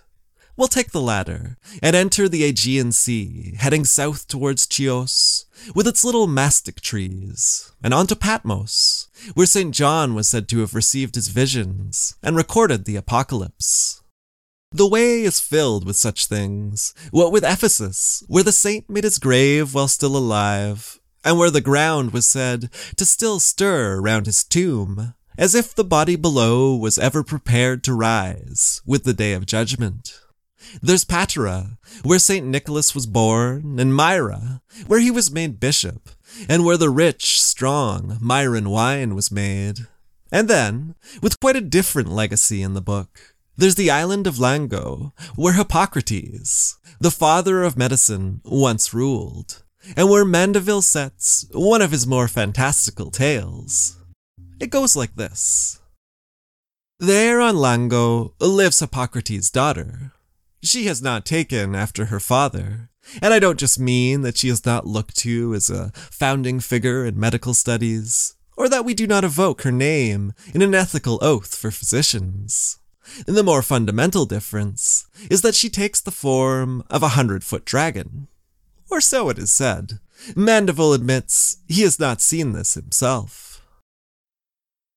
We'll 0.55 0.67
take 0.67 0.91
the 0.91 1.01
latter 1.01 1.57
and 1.81 1.95
enter 1.95 2.29
the 2.29 2.43
Aegean 2.43 2.91
Sea, 2.91 3.55
heading 3.57 3.83
south 3.83 4.27
towards 4.27 4.67
Chios, 4.69 5.38
with 5.75 5.87
its 5.87 6.03
little 6.03 6.27
mastic 6.27 6.81
trees, 6.81 7.71
and 7.83 7.93
on 7.93 8.07
to 8.07 8.15
Patmos, 8.15 9.07
where 9.33 9.45
St. 9.45 9.73
John 9.73 10.13
was 10.15 10.27
said 10.29 10.47
to 10.49 10.59
have 10.59 10.73
received 10.73 11.15
his 11.15 11.27
visions 11.29 12.15
and 12.23 12.35
recorded 12.35 12.85
the 12.85 12.95
apocalypse. 12.95 14.01
The 14.71 14.87
way 14.87 15.23
is 15.23 15.39
filled 15.39 15.85
with 15.85 15.95
such 15.95 16.27
things, 16.27 16.93
what 17.11 17.31
with 17.31 17.43
Ephesus, 17.43 18.23
where 18.27 18.43
the 18.43 18.51
saint 18.51 18.89
made 18.89 19.03
his 19.03 19.17
grave 19.17 19.73
while 19.73 19.87
still 19.87 20.15
alive, 20.15 20.99
and 21.23 21.37
where 21.37 21.49
the 21.49 21.61
ground 21.61 22.13
was 22.13 22.29
said 22.29 22.69
to 22.95 23.05
still 23.05 23.39
stir 23.39 23.99
round 23.99 24.27
his 24.27 24.43
tomb, 24.43 25.15
as 25.37 25.55
if 25.55 25.73
the 25.73 25.83
body 25.83 26.15
below 26.15 26.75
was 26.75 26.99
ever 26.99 27.23
prepared 27.23 27.83
to 27.83 27.93
rise 27.93 28.81
with 28.85 29.05
the 29.05 29.13
day 29.13 29.33
of 29.33 29.45
judgment. 29.45 30.19
There's 30.81 31.05
Patara, 31.05 31.77
where 32.03 32.19
St. 32.19 32.45
Nicholas 32.45 32.93
was 32.93 33.05
born, 33.05 33.79
and 33.79 33.95
Myra, 33.95 34.61
where 34.87 34.99
he 34.99 35.11
was 35.11 35.31
made 35.31 35.59
bishop, 35.59 36.09
and 36.47 36.63
where 36.63 36.77
the 36.77 36.89
rich, 36.89 37.41
strong 37.41 38.17
Myran 38.21 38.67
wine 38.67 39.15
was 39.15 39.31
made. 39.31 39.87
And 40.31 40.47
then, 40.47 40.95
with 41.21 41.39
quite 41.39 41.55
a 41.55 41.61
different 41.61 42.09
legacy 42.09 42.61
in 42.61 42.73
the 42.73 42.81
book, 42.81 43.35
there's 43.57 43.75
the 43.75 43.91
island 43.91 44.27
of 44.27 44.35
Lango, 44.35 45.11
where 45.35 45.53
Hippocrates, 45.53 46.77
the 46.99 47.11
father 47.11 47.63
of 47.63 47.77
medicine, 47.77 48.41
once 48.45 48.93
ruled, 48.93 49.63
and 49.97 50.09
where 50.09 50.23
Mandeville 50.23 50.81
sets 50.81 51.45
one 51.51 51.81
of 51.81 51.91
his 51.91 52.07
more 52.07 52.27
fantastical 52.27 53.11
tales. 53.11 53.97
It 54.59 54.69
goes 54.69 54.95
like 54.95 55.15
this. 55.15 55.79
There 56.99 57.41
on 57.41 57.55
Lango 57.55 58.33
lives 58.39 58.79
Hippocrates' 58.79 59.49
daughter, 59.49 60.13
she 60.61 60.85
has 60.85 61.01
not 61.01 61.25
taken 61.25 61.75
after 61.75 62.05
her 62.05 62.19
father. 62.19 62.89
And 63.21 63.33
I 63.33 63.39
don't 63.39 63.59
just 63.59 63.79
mean 63.79 64.21
that 64.21 64.37
she 64.37 64.49
is 64.49 64.65
not 64.65 64.85
looked 64.85 65.17
to 65.17 65.53
as 65.53 65.69
a 65.69 65.91
founding 65.93 66.59
figure 66.59 67.05
in 67.05 67.19
medical 67.19 67.53
studies, 67.53 68.35
or 68.55 68.69
that 68.69 68.85
we 68.85 68.93
do 68.93 69.07
not 69.07 69.23
evoke 69.23 69.61
her 69.63 69.71
name 69.71 70.33
in 70.53 70.61
an 70.61 70.75
ethical 70.75 71.17
oath 71.21 71.55
for 71.55 71.71
physicians. 71.71 72.77
The 73.25 73.43
more 73.43 73.61
fundamental 73.61 74.25
difference 74.25 75.07
is 75.29 75.41
that 75.41 75.55
she 75.55 75.69
takes 75.69 76.01
the 76.01 76.11
form 76.11 76.83
of 76.89 77.01
a 77.01 77.09
hundred 77.09 77.43
foot 77.43 77.65
dragon. 77.65 78.27
Or 78.89 79.01
so 79.01 79.29
it 79.29 79.39
is 79.39 79.51
said. 79.51 79.99
Mandeville 80.35 80.93
admits 80.93 81.57
he 81.67 81.81
has 81.83 81.99
not 81.99 82.21
seen 82.21 82.51
this 82.51 82.73
himself. 82.73 83.63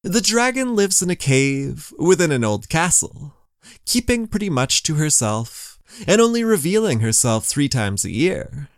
The 0.02 0.20
dragon 0.20 0.74
lives 0.74 1.00
in 1.00 1.10
a 1.10 1.16
cave 1.16 1.92
within 1.98 2.32
an 2.32 2.42
old 2.42 2.68
castle, 2.68 3.34
keeping 3.84 4.26
pretty 4.26 4.50
much 4.50 4.82
to 4.84 4.96
herself, 4.96 5.78
and 6.06 6.20
only 6.20 6.44
revealing 6.44 7.00
herself 7.00 7.44
three 7.44 7.68
times 7.68 8.04
a 8.04 8.10
year. 8.10 8.68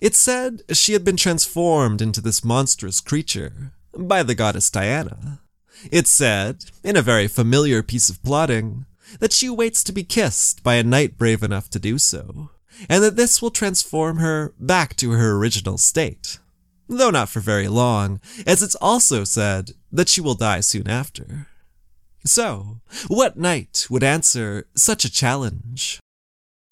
It 0.00 0.14
said 0.14 0.62
she 0.72 0.92
had 0.92 1.04
been 1.04 1.16
transformed 1.16 2.00
into 2.00 2.20
this 2.20 2.44
monstrous 2.44 3.00
creature 3.00 3.72
by 3.96 4.22
the 4.22 4.34
goddess 4.34 4.70
Diana. 4.70 5.40
It 5.90 6.06
said, 6.06 6.64
in 6.82 6.96
a 6.96 7.02
very 7.02 7.28
familiar 7.28 7.82
piece 7.82 8.08
of 8.08 8.22
plotting, 8.22 8.86
that 9.20 9.32
she 9.32 9.50
waits 9.50 9.84
to 9.84 9.92
be 9.92 10.04
kissed 10.04 10.62
by 10.62 10.74
a 10.74 10.82
knight 10.82 11.18
brave 11.18 11.42
enough 11.42 11.68
to 11.70 11.78
do 11.78 11.98
so, 11.98 12.50
and 12.88 13.02
that 13.04 13.16
this 13.16 13.42
will 13.42 13.50
transform 13.50 14.18
her 14.18 14.54
back 14.58 14.96
to 14.96 15.12
her 15.12 15.36
original 15.36 15.78
state. 15.78 16.38
Though 16.88 17.10
not 17.10 17.28
for 17.28 17.40
very 17.40 17.68
long, 17.68 18.20
as 18.46 18.62
it's 18.62 18.74
also 18.76 19.24
said 19.24 19.72
that 19.92 20.08
she 20.08 20.20
will 20.20 20.34
die 20.34 20.60
soon 20.60 20.88
after. 20.88 21.48
So, 22.26 22.80
what 23.08 23.38
knight 23.38 23.86
would 23.90 24.02
answer 24.02 24.66
such 24.74 25.04
a 25.04 25.12
challenge? 25.12 26.00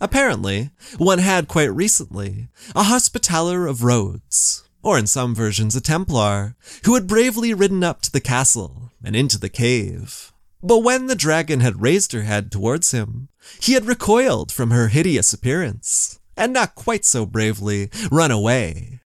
Apparently, 0.00 0.70
one 0.98 1.18
had 1.18 1.46
quite 1.46 1.72
recently 1.72 2.48
a 2.74 2.84
Hospitaller 2.84 3.66
of 3.66 3.84
Rhodes, 3.84 4.64
or 4.82 4.98
in 4.98 5.06
some 5.06 5.34
versions 5.34 5.76
a 5.76 5.80
Templar, 5.80 6.56
who 6.84 6.94
had 6.94 7.06
bravely 7.06 7.54
ridden 7.54 7.84
up 7.84 8.02
to 8.02 8.10
the 8.10 8.20
castle 8.20 8.90
and 9.04 9.14
into 9.14 9.38
the 9.38 9.48
cave. 9.48 10.32
But 10.62 10.78
when 10.78 11.06
the 11.06 11.14
dragon 11.14 11.60
had 11.60 11.82
raised 11.82 12.12
her 12.12 12.22
head 12.22 12.50
towards 12.50 12.92
him, 12.92 13.28
he 13.60 13.74
had 13.74 13.84
recoiled 13.84 14.50
from 14.50 14.70
her 14.70 14.88
hideous 14.88 15.32
appearance, 15.32 16.18
and 16.36 16.52
not 16.52 16.74
quite 16.74 17.04
so 17.04 17.26
bravely 17.26 17.90
run 18.10 18.30
away. 18.30 19.00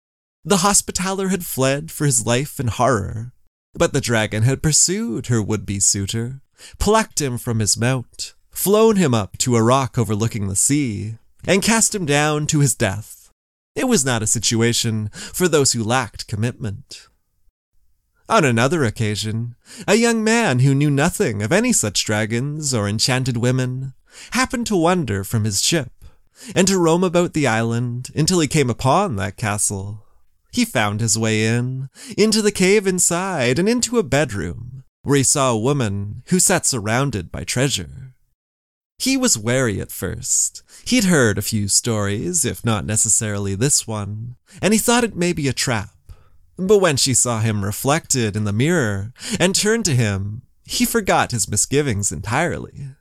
The 0.43 0.57
Hospitaller 0.57 1.29
had 1.29 1.45
fled 1.45 1.91
for 1.91 2.05
his 2.05 2.25
life 2.25 2.59
in 2.59 2.67
horror, 2.67 3.33
but 3.77 3.93
the 3.93 4.01
dragon 4.01 4.43
had 4.43 4.63
pursued 4.63 5.27
her 5.27 5.41
would 5.41 5.65
be 5.65 5.79
suitor, 5.79 6.41
plucked 6.79 7.21
him 7.21 7.37
from 7.37 7.59
his 7.59 7.77
mount, 7.77 8.33
flown 8.51 8.95
him 8.95 9.13
up 9.13 9.37
to 9.37 9.55
a 9.55 9.63
rock 9.63 9.97
overlooking 9.97 10.47
the 10.47 10.55
sea, 10.55 11.15
and 11.45 11.61
cast 11.61 11.93
him 11.93 12.05
down 12.05 12.47
to 12.47 12.59
his 12.59 12.75
death. 12.75 13.29
It 13.75 13.87
was 13.87 14.05
not 14.05 14.23
a 14.23 14.27
situation 14.27 15.09
for 15.11 15.47
those 15.47 15.73
who 15.73 15.83
lacked 15.83 16.27
commitment. 16.27 17.07
On 18.27 18.43
another 18.43 18.83
occasion, 18.83 19.55
a 19.87 19.95
young 19.95 20.23
man 20.23 20.59
who 20.59 20.73
knew 20.73 20.89
nothing 20.89 21.43
of 21.43 21.51
any 21.51 21.71
such 21.71 22.05
dragons 22.05 22.73
or 22.73 22.87
enchanted 22.87 23.37
women 23.37 23.93
happened 24.31 24.65
to 24.67 24.75
wander 24.75 25.23
from 25.23 25.43
his 25.43 25.61
ship 25.61 25.91
and 26.55 26.67
to 26.67 26.79
roam 26.79 27.03
about 27.03 27.33
the 27.33 27.45
island 27.45 28.09
until 28.15 28.39
he 28.39 28.47
came 28.47 28.69
upon 28.69 29.15
that 29.17 29.37
castle 29.37 30.04
he 30.55 30.63
found 30.63 31.01
his 31.01 31.17
way 31.17 31.45
in, 31.45 31.89
into 32.17 32.41
the 32.41 32.51
cave 32.51 32.87
inside, 32.87 33.59
and 33.59 33.67
into 33.67 33.97
a 33.97 34.03
bedroom, 34.03 34.85
where 35.03 35.17
he 35.17 35.23
saw 35.23 35.51
a 35.51 35.59
woman 35.59 36.23
who 36.27 36.39
sat 36.39 36.65
surrounded 36.65 37.29
by 37.29 37.43
treasure. 37.43 38.13
He 38.97 39.17
was 39.17 39.37
wary 39.37 39.81
at 39.81 39.91
first. 39.91 40.63
He'd 40.85 41.03
heard 41.03 41.37
a 41.37 41.41
few 41.41 41.67
stories, 41.67 42.45
if 42.45 42.63
not 42.63 42.85
necessarily 42.85 43.53
this 43.53 43.85
one, 43.85 44.37
and 44.61 44.73
he 44.73 44.79
thought 44.79 45.03
it 45.03 45.17
may 45.17 45.33
be 45.33 45.49
a 45.49 45.53
trap. 45.53 45.89
But 46.55 46.77
when 46.77 46.95
she 46.95 47.13
saw 47.13 47.41
him 47.41 47.65
reflected 47.65 48.37
in 48.37 48.45
the 48.45 48.53
mirror 48.53 49.11
and 49.37 49.53
turned 49.53 49.83
to 49.85 49.95
him, 49.95 50.43
he 50.63 50.85
forgot 50.85 51.31
his 51.31 51.49
misgivings 51.49 52.13
entirely. 52.13 52.91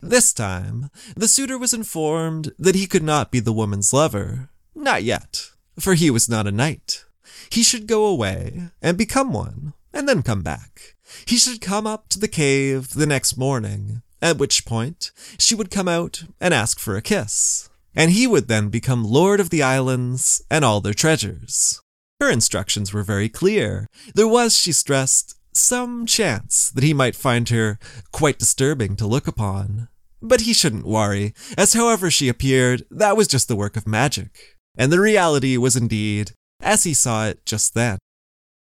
This 0.00 0.32
time, 0.32 0.88
the 1.14 1.28
suitor 1.28 1.58
was 1.58 1.74
informed 1.74 2.52
that 2.58 2.76
he 2.76 2.86
could 2.86 3.02
not 3.02 3.30
be 3.30 3.40
the 3.40 3.52
woman's 3.52 3.92
lover. 3.92 4.48
Not 4.74 5.02
yet 5.02 5.50
for 5.78 5.94
he 5.94 6.10
was 6.10 6.28
not 6.28 6.46
a 6.46 6.52
knight. 6.52 7.04
He 7.50 7.62
should 7.62 7.86
go 7.86 8.06
away 8.06 8.68
and 8.82 8.98
become 8.98 9.32
one, 9.32 9.74
and 9.92 10.08
then 10.08 10.22
come 10.22 10.42
back. 10.42 10.96
He 11.26 11.36
should 11.36 11.60
come 11.60 11.86
up 11.86 12.08
to 12.10 12.18
the 12.18 12.28
cave 12.28 12.90
the 12.90 13.06
next 13.06 13.36
morning, 13.36 14.02
at 14.20 14.38
which 14.38 14.66
point 14.66 15.10
she 15.38 15.54
would 15.54 15.70
come 15.70 15.88
out 15.88 16.24
and 16.40 16.52
ask 16.52 16.78
for 16.78 16.96
a 16.96 17.02
kiss, 17.02 17.70
and 17.94 18.10
he 18.10 18.26
would 18.26 18.48
then 18.48 18.68
become 18.68 19.04
lord 19.04 19.40
of 19.40 19.50
the 19.50 19.62
islands 19.62 20.42
and 20.50 20.64
all 20.64 20.80
their 20.80 20.94
treasures. 20.94 21.80
Her 22.20 22.30
instructions 22.30 22.92
were 22.92 23.04
very 23.04 23.28
clear. 23.28 23.86
There 24.14 24.28
was, 24.28 24.58
she 24.58 24.72
stressed, 24.72 25.36
some 25.54 26.04
chance 26.04 26.70
that 26.70 26.84
he 26.84 26.92
might 26.92 27.16
find 27.16 27.48
her 27.48 27.78
quite 28.12 28.38
disturbing 28.38 28.96
to 28.96 29.06
look 29.06 29.26
upon. 29.26 29.88
But 30.20 30.42
he 30.42 30.52
shouldn't 30.52 30.86
worry, 30.86 31.32
as 31.56 31.74
however 31.74 32.10
she 32.10 32.28
appeared, 32.28 32.84
that 32.90 33.16
was 33.16 33.28
just 33.28 33.46
the 33.46 33.56
work 33.56 33.76
of 33.76 33.86
magic 33.86 34.57
and 34.78 34.90
the 34.90 35.00
reality 35.00 35.58
was 35.58 35.76
indeed 35.76 36.32
as 36.60 36.84
he 36.84 36.94
saw 36.94 37.26
it 37.26 37.44
just 37.44 37.74
then. 37.74 37.98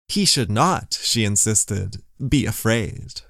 He 0.07 0.25
should 0.25 0.49
not, 0.49 0.97
she 1.01 1.23
insisted, 1.23 2.01
be 2.25 2.45
afraid. 2.45 3.21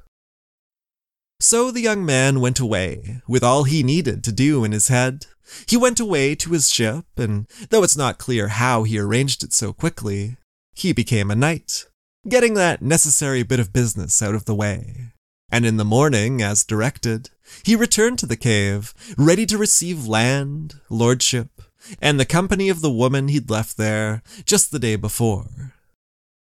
So 1.39 1.69
the 1.69 1.82
young 1.82 2.06
man 2.06 2.39
went 2.39 2.60
away, 2.60 3.21
with 3.28 3.43
all 3.43 3.63
he 3.63 3.84
needed 3.84 4.23
to 4.23 4.32
do 4.32 4.63
in 4.63 4.71
his 4.71 4.88
head. 4.88 5.28
He 5.67 5.78
went 5.78 6.00
away 6.00 6.36
to 6.36 6.52
his 6.52 6.69
ship, 6.69 7.06
and 7.15 7.47
though 7.69 7.84
it's 7.84 7.97
not 7.97 8.17
clear 8.17 8.47
how 8.47 8.84
he 8.84 8.97
arranged 8.97 9.43
it 9.43 9.54
so 9.54 9.71
quickly, 9.71 10.38
he 10.73 10.93
became 10.93 11.30
a 11.30 11.36
knight, 11.36 11.86
getting 12.28 12.56
that 12.56 12.82
necessary 12.82 13.43
bit 13.43 13.60
of 13.60 13.73
business 13.73 14.21
out 14.21 14.36
of 14.36 14.45
the 14.45 14.56
way. 14.56 15.13
And 15.50 15.65
in 15.65 15.78
the 15.78 15.86
morning, 15.86 16.41
as 16.41 16.63
directed, 16.63 17.30
he 17.63 17.76
returned 17.76 18.19
to 18.19 18.26
the 18.26 18.36
cave, 18.36 18.93
ready 19.17 19.45
to 19.45 19.58
receive 19.58 20.08
land, 20.08 20.82
lordship, 20.89 21.62
and 22.02 22.20
the 22.20 22.26
company 22.26 22.70
of 22.70 22.82
the 22.82 22.92
woman 22.92 23.28
he'd 23.28 23.50
left 23.50 23.78
there 23.78 24.22
just 24.46 24.72
the 24.72 24.80
day 24.80 24.96
before. 24.96 25.74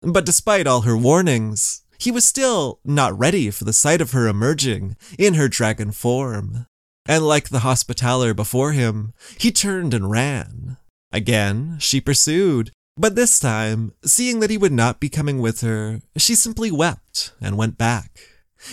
But 0.02 0.26
despite 0.26 0.66
all 0.66 0.82
her 0.82 0.96
warnings, 0.96 1.82
he 1.98 2.10
was 2.10 2.24
still 2.24 2.80
not 2.84 3.18
ready 3.18 3.50
for 3.50 3.64
the 3.64 3.72
sight 3.72 4.00
of 4.00 4.12
her 4.12 4.28
emerging 4.28 4.96
in 5.18 5.34
her 5.34 5.48
dragon 5.48 5.92
form. 5.92 6.66
And 7.06 7.26
like 7.26 7.48
the 7.48 7.60
hospitaller 7.60 8.34
before 8.34 8.72
him, 8.72 9.14
he 9.38 9.50
turned 9.52 9.94
and 9.94 10.10
ran. 10.10 10.76
Again, 11.12 11.76
she 11.78 12.00
pursued, 12.00 12.72
but 12.96 13.14
this 13.14 13.38
time, 13.38 13.92
seeing 14.04 14.40
that 14.40 14.50
he 14.50 14.58
would 14.58 14.72
not 14.72 15.00
be 15.00 15.08
coming 15.08 15.40
with 15.40 15.60
her, 15.60 16.00
she 16.16 16.34
simply 16.34 16.70
wept 16.70 17.32
and 17.40 17.56
went 17.56 17.78
back. 17.78 18.18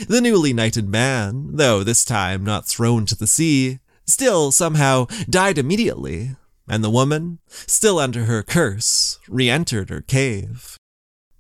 The 0.07 0.21
newly 0.21 0.53
knighted 0.53 0.87
man, 0.87 1.55
though 1.57 1.83
this 1.83 2.03
time 2.05 2.43
not 2.43 2.67
thrown 2.67 3.05
to 3.07 3.15
the 3.15 3.27
sea, 3.27 3.79
still 4.05 4.51
somehow 4.51 5.05
died 5.29 5.57
immediately, 5.57 6.35
and 6.67 6.83
the 6.83 6.89
woman, 6.89 7.39
still 7.47 7.99
under 7.99 8.25
her 8.25 8.43
curse, 8.43 9.19
re 9.27 9.49
entered 9.49 9.89
her 9.89 10.01
cave. 10.01 10.77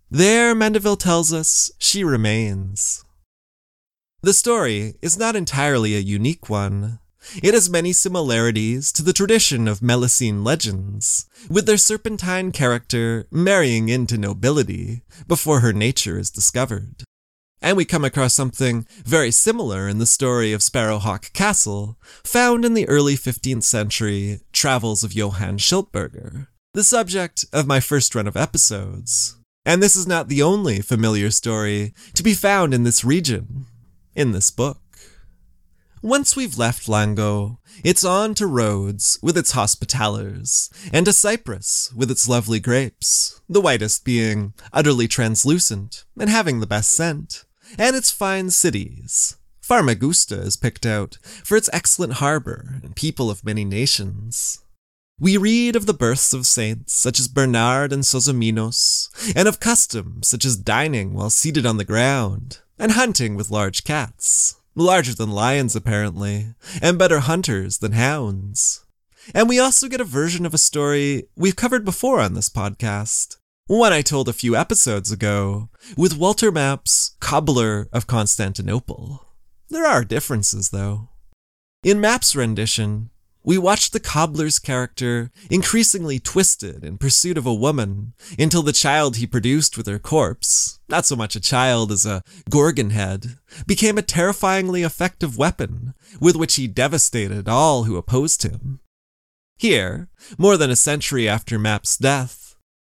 There, 0.09 0.53
Mandeville 0.53 0.97
tells 0.97 1.33
us, 1.33 1.71
she 1.77 2.03
remains. 2.03 3.03
The 4.21 4.33
story 4.33 4.95
is 5.01 5.17
not 5.17 5.35
entirely 5.35 5.95
a 5.95 5.99
unique 5.99 6.49
one. 6.49 6.99
It 7.41 7.53
has 7.53 7.69
many 7.69 7.93
similarities 7.93 8.91
to 8.93 9.03
the 9.03 9.13
tradition 9.13 9.67
of 9.67 9.79
Melusine 9.79 10.43
legends, 10.43 11.25
with 11.49 11.65
their 11.65 11.77
serpentine 11.77 12.51
character 12.51 13.27
marrying 13.31 13.89
into 13.89 14.17
nobility 14.17 15.03
before 15.27 15.61
her 15.61 15.73
nature 15.73 16.19
is 16.19 16.29
discovered. 16.29 17.03
And 17.63 17.77
we 17.77 17.85
come 17.85 18.03
across 18.03 18.33
something 18.33 18.85
very 19.05 19.31
similar 19.31 19.87
in 19.87 19.97
the 19.97 20.05
story 20.05 20.51
of 20.51 20.59
Sparrowhawk 20.59 21.31
Castle, 21.31 21.97
found 22.25 22.65
in 22.65 22.73
the 22.73 22.87
early 22.89 23.15
15th 23.15 23.63
century 23.63 24.41
Travels 24.51 25.01
of 25.01 25.13
Johann 25.13 25.57
Schiltberger, 25.59 26.47
the 26.73 26.83
subject 26.83 27.45
of 27.53 27.65
my 27.65 27.79
first 27.79 28.15
run 28.15 28.27
of 28.27 28.35
episodes. 28.35 29.37
And 29.65 29.81
this 29.81 29.95
is 29.95 30.05
not 30.05 30.27
the 30.27 30.43
only 30.43 30.81
familiar 30.81 31.31
story 31.31 31.93
to 32.15 32.21
be 32.21 32.33
found 32.33 32.73
in 32.73 32.83
this 32.83 33.05
region, 33.05 33.65
in 34.13 34.33
this 34.33 34.51
book. 34.51 34.81
Once 36.01 36.35
we've 36.35 36.57
left 36.57 36.87
Lango, 36.87 37.59
it's 37.81 38.03
on 38.03 38.33
to 38.35 38.45
Rhodes 38.45 39.17
with 39.21 39.37
its 39.37 39.53
hospitallers, 39.53 40.69
and 40.91 41.05
to 41.05 41.13
Cyprus 41.13 41.93
with 41.95 42.11
its 42.11 42.27
lovely 42.27 42.59
grapes, 42.59 43.41
the 43.47 43.61
whitest 43.61 44.03
being 44.03 44.53
utterly 44.73 45.07
translucent 45.07 46.03
and 46.19 46.29
having 46.29 46.59
the 46.59 46.67
best 46.67 46.89
scent 46.89 47.45
and 47.77 47.95
its 47.95 48.11
fine 48.11 48.49
cities. 48.49 49.37
Famagusta 49.61 50.39
is 50.39 50.57
picked 50.57 50.85
out 50.85 51.17
for 51.43 51.55
its 51.55 51.69
excellent 51.71 52.13
harbor 52.13 52.79
and 52.83 52.95
people 52.95 53.29
of 53.29 53.45
many 53.45 53.63
nations. 53.63 54.59
We 55.19 55.37
read 55.37 55.75
of 55.75 55.85
the 55.85 55.93
births 55.93 56.33
of 56.33 56.45
saints 56.45 56.93
such 56.93 57.19
as 57.19 57.27
Bernard 57.27 57.93
and 57.93 58.03
Sozomenos, 58.03 59.09
and 59.35 59.47
of 59.47 59.59
customs 59.59 60.27
such 60.27 60.43
as 60.43 60.57
dining 60.57 61.13
while 61.13 61.29
seated 61.29 61.65
on 61.65 61.77
the 61.77 61.85
ground, 61.85 62.59
and 62.77 62.91
hunting 62.91 63.35
with 63.35 63.51
large 63.51 63.83
cats, 63.83 64.55
larger 64.75 65.13
than 65.13 65.31
lions 65.31 65.75
apparently, 65.75 66.55
and 66.81 66.99
better 66.99 67.19
hunters 67.19 67.77
than 67.77 67.93
hounds. 67.93 68.83
And 69.33 69.47
we 69.47 69.59
also 69.59 69.87
get 69.87 70.01
a 70.01 70.05
version 70.05 70.45
of 70.45 70.53
a 70.53 70.57
story 70.57 71.29
we've 71.37 71.55
covered 71.55 71.85
before 71.85 72.19
on 72.19 72.33
this 72.33 72.49
podcast, 72.49 73.37
one 73.67 73.93
I 73.93 74.01
told 74.01 74.27
a 74.27 74.33
few 74.33 74.55
episodes 74.55 75.11
ago, 75.11 75.69
with 75.95 76.17
Walter 76.17 76.51
Map's 76.51 77.15
Cobbler 77.21 77.87
of 77.93 78.07
Constantinople. 78.07 79.25
There 79.69 79.85
are 79.85 80.03
differences, 80.03 80.71
though. 80.71 81.09
In 81.81 82.01
Map's 82.01 82.35
rendition, 82.35 83.09
we 83.45 83.57
watch 83.57 83.91
the 83.91 83.99
cobbler's 83.99 84.59
character 84.59 85.31
increasingly 85.49 86.19
twisted 86.19 86.83
in 86.83 86.97
pursuit 86.97 87.37
of 87.37 87.45
a 87.45 87.53
woman 87.53 88.13
until 88.37 88.63
the 88.63 88.73
child 88.73 89.17
he 89.17 89.27
produced 89.27 89.77
with 89.77 89.87
her 89.87 89.99
corpse, 89.99 90.79
not 90.89 91.05
so 91.05 91.15
much 91.15 91.35
a 91.35 91.41
child 91.41 91.91
as 91.91 92.05
a 92.05 92.23
gorgon 92.49 92.89
head, 92.89 93.37
became 93.65 93.97
a 93.97 94.01
terrifyingly 94.01 94.83
effective 94.83 95.37
weapon 95.37 95.93
with 96.19 96.35
which 96.35 96.55
he 96.55 96.67
devastated 96.67 97.47
all 97.47 97.83
who 97.83 97.97
opposed 97.97 98.43
him. 98.43 98.81
Here, 99.57 100.09
more 100.37 100.57
than 100.57 100.69
a 100.69 100.75
century 100.75 101.27
after 101.27 101.57
Map's 101.57 101.97
death, 101.97 102.42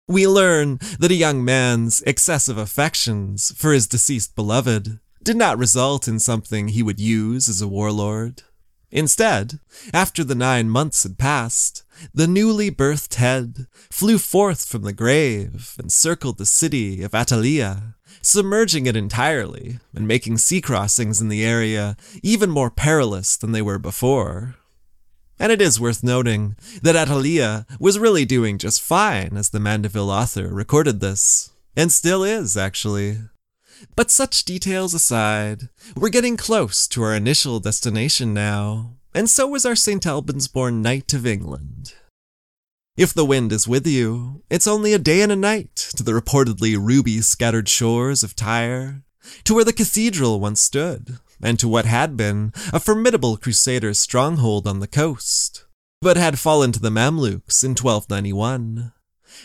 we 0.10 0.28
learn 0.28 0.80
that 0.98 1.12
a 1.12 1.16
young 1.16 1.46
man's 1.46 2.02
excessive 2.02 2.58
affections 2.58 3.54
for 3.56 3.72
his 3.72 3.88
deceased 3.88 4.36
beloved 4.36 5.00
did 5.22 5.38
not 5.38 5.60
result 5.60 6.08
in 6.08 6.18
something 6.18 6.70
he 6.70 6.82
would 6.82 7.00
use 7.00 7.48
as 7.48 7.62
a 7.62 7.68
warlord. 7.68 8.42
Instead, 8.90 9.60
after 9.94 10.24
the 10.24 10.34
nine 10.34 10.68
months 10.68 11.04
had 11.04 11.20
passed, 11.20 11.84
the 12.12 12.26
newly 12.26 12.72
birthed 12.72 13.16
head 13.16 13.68
flew 13.92 14.18
forth 14.18 14.66
from 14.66 14.82
the 14.82 14.94
grave 14.94 15.76
and 15.78 15.92
circled 15.92 16.40
the 16.40 16.46
city 16.46 17.04
of 17.04 17.12
Atalia, 17.12 17.94
submerging 18.24 18.88
it 18.88 18.96
entirely 18.96 19.78
and 19.94 20.08
making 20.08 20.40
sea 20.40 20.60
crossings 20.60 21.22
in 21.22 21.30
the 21.30 21.46
area 21.46 21.96
even 22.24 22.50
more 22.50 22.72
perilous 22.72 23.38
than 23.38 23.52
they 23.52 23.62
were 23.62 23.78
before. 23.78 24.56
And 25.40 25.52
it 25.54 25.62
is 25.62 25.80
worth 25.80 26.04
noting 26.04 26.58
that 26.82 26.96
Atalia 26.96 27.66
was 27.80 27.98
really 27.98 28.26
doing 28.26 28.58
just 28.58 28.82
fine 28.82 29.38
as 29.38 29.50
the 29.50 29.60
Mandeville 29.60 30.10
author 30.10 30.50
recorded 30.50 31.00
this, 31.00 31.52
and 31.78 31.92
still 31.92 32.24
is, 32.24 32.58
actually. 32.58 33.20
But 33.96 34.12
such 34.12 34.44
details 34.44 34.94
aside, 34.94 35.70
we're 35.96 36.10
getting 36.10 36.36
close 36.36 36.88
to 36.90 37.04
our 37.04 37.16
initial 37.16 37.62
destination 37.62 38.34
now, 38.34 38.98
and 39.14 39.30
so 39.30 39.56
is 39.56 39.66
our 39.66 39.78
St. 39.78 40.06
Albans 40.06 40.50
born 40.50 40.82
Knight 40.82 41.14
of 41.14 41.26
England. 41.26 41.94
If 42.98 43.14
the 43.14 43.24
wind 43.24 43.54
is 43.54 43.66
with 43.66 43.88
you, 43.88 44.44
it's 44.50 44.68
only 44.68 44.92
a 44.92 45.00
day 45.00 45.22
and 45.22 45.32
a 45.32 45.38
night 45.38 45.74
to 45.96 46.04
the 46.04 46.12
reportedly 46.12 46.78
ruby 46.78 47.22
scattered 47.22 47.70
shores 47.70 48.24
of 48.24 48.36
Tyre, 48.36 49.04
to 49.46 49.54
where 49.54 49.64
the 49.64 49.72
cathedral 49.72 50.42
once 50.42 50.60
stood, 50.60 51.18
and 51.42 51.60
to 51.60 51.68
what 51.68 51.86
had 51.86 52.18
been 52.18 52.54
a 52.74 52.80
formidable 52.80 53.38
crusader 53.38 53.94
stronghold 53.94 54.68
on 54.68 54.80
the 54.80 54.88
coast, 54.88 55.66
but 56.02 56.18
had 56.18 56.40
fallen 56.40 56.72
to 56.72 56.80
the 56.80 56.90
Mamluks 56.90 57.64
in 57.64 57.72
1291. 57.72 58.92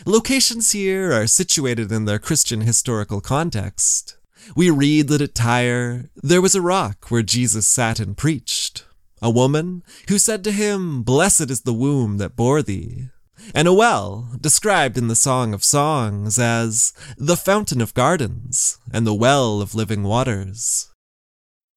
Locations 0.05 0.71
here 0.71 1.11
are 1.13 1.27
situated 1.27 1.91
in 1.91 2.05
their 2.05 2.19
Christian 2.19 2.61
historical 2.61 3.21
context. 3.21 4.17
We 4.55 4.69
read 4.69 5.07
that 5.07 5.21
at 5.21 5.35
Tyre 5.35 6.09
there 6.21 6.41
was 6.41 6.55
a 6.55 6.61
rock 6.61 7.09
where 7.09 7.23
Jesus 7.23 7.67
sat 7.67 7.99
and 7.99 8.17
preached, 8.17 8.85
a 9.21 9.29
woman 9.29 9.83
who 10.07 10.17
said 10.17 10.43
to 10.43 10.51
him, 10.51 11.03
Blessed 11.03 11.49
is 11.49 11.61
the 11.61 11.73
womb 11.73 12.17
that 12.17 12.35
bore 12.35 12.61
thee, 12.61 13.09
and 13.53 13.67
a 13.67 13.73
well 13.73 14.29
described 14.39 14.97
in 14.97 15.07
the 15.07 15.15
Song 15.15 15.53
of 15.53 15.63
Songs 15.63 16.37
as 16.37 16.93
the 17.17 17.37
fountain 17.37 17.81
of 17.81 17.93
gardens 17.93 18.77
and 18.91 19.05
the 19.05 19.13
well 19.13 19.61
of 19.61 19.75
living 19.75 20.03
waters. 20.03 20.89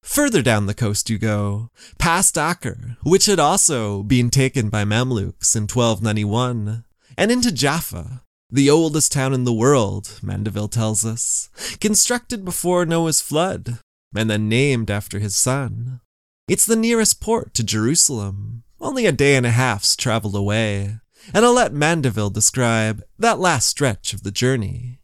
Further 0.09 0.41
down 0.41 0.65
the 0.65 0.75
coast 0.75 1.11
you 1.11 1.19
go, 1.19 1.71
past 1.99 2.39
Acre, 2.39 2.97
which 3.03 3.27
had 3.27 3.39
also 3.39 4.03
been 4.03 4.31
taken 4.31 4.71
by 4.71 4.83
Mamluks 4.83 5.55
in 5.55 5.65
1291, 5.65 6.85
and 7.19 7.31
into 7.31 7.53
Jaffa, 7.53 8.23
the 8.51 8.71
oldest 8.71 9.13
town 9.13 9.35
in 9.35 9.45
the 9.45 9.53
world, 9.53 10.19
Mandeville 10.23 10.69
tells 10.69 11.05
us, 11.05 11.51
constructed 11.79 12.43
before 12.43 12.87
Noah's 12.87 13.21
flood, 13.21 13.81
and 14.17 14.31
then 14.31 14.49
named 14.49 14.91
after 14.91 15.19
his 15.19 15.37
son. 15.37 16.01
It's 16.49 16.65
the 16.65 16.75
nearest 16.75 17.21
port 17.21 17.53
to 17.55 17.63
Jerusalem, 17.63 18.65
only 18.81 19.05
a 19.05 19.13
day 19.13 19.37
and 19.37 19.45
a 19.45 19.51
half's 19.51 19.95
travel 19.95 20.35
away, 20.37 20.97
and 21.35 21.45
I'll 21.45 21.53
let 21.53 21.75
Mandeville 21.75 22.31
describe 22.31 23.03
that 23.19 23.39
last 23.39 23.69
stretch 23.69 24.15
of 24.15 24.23
the 24.23 24.33
journey. 24.33 25.01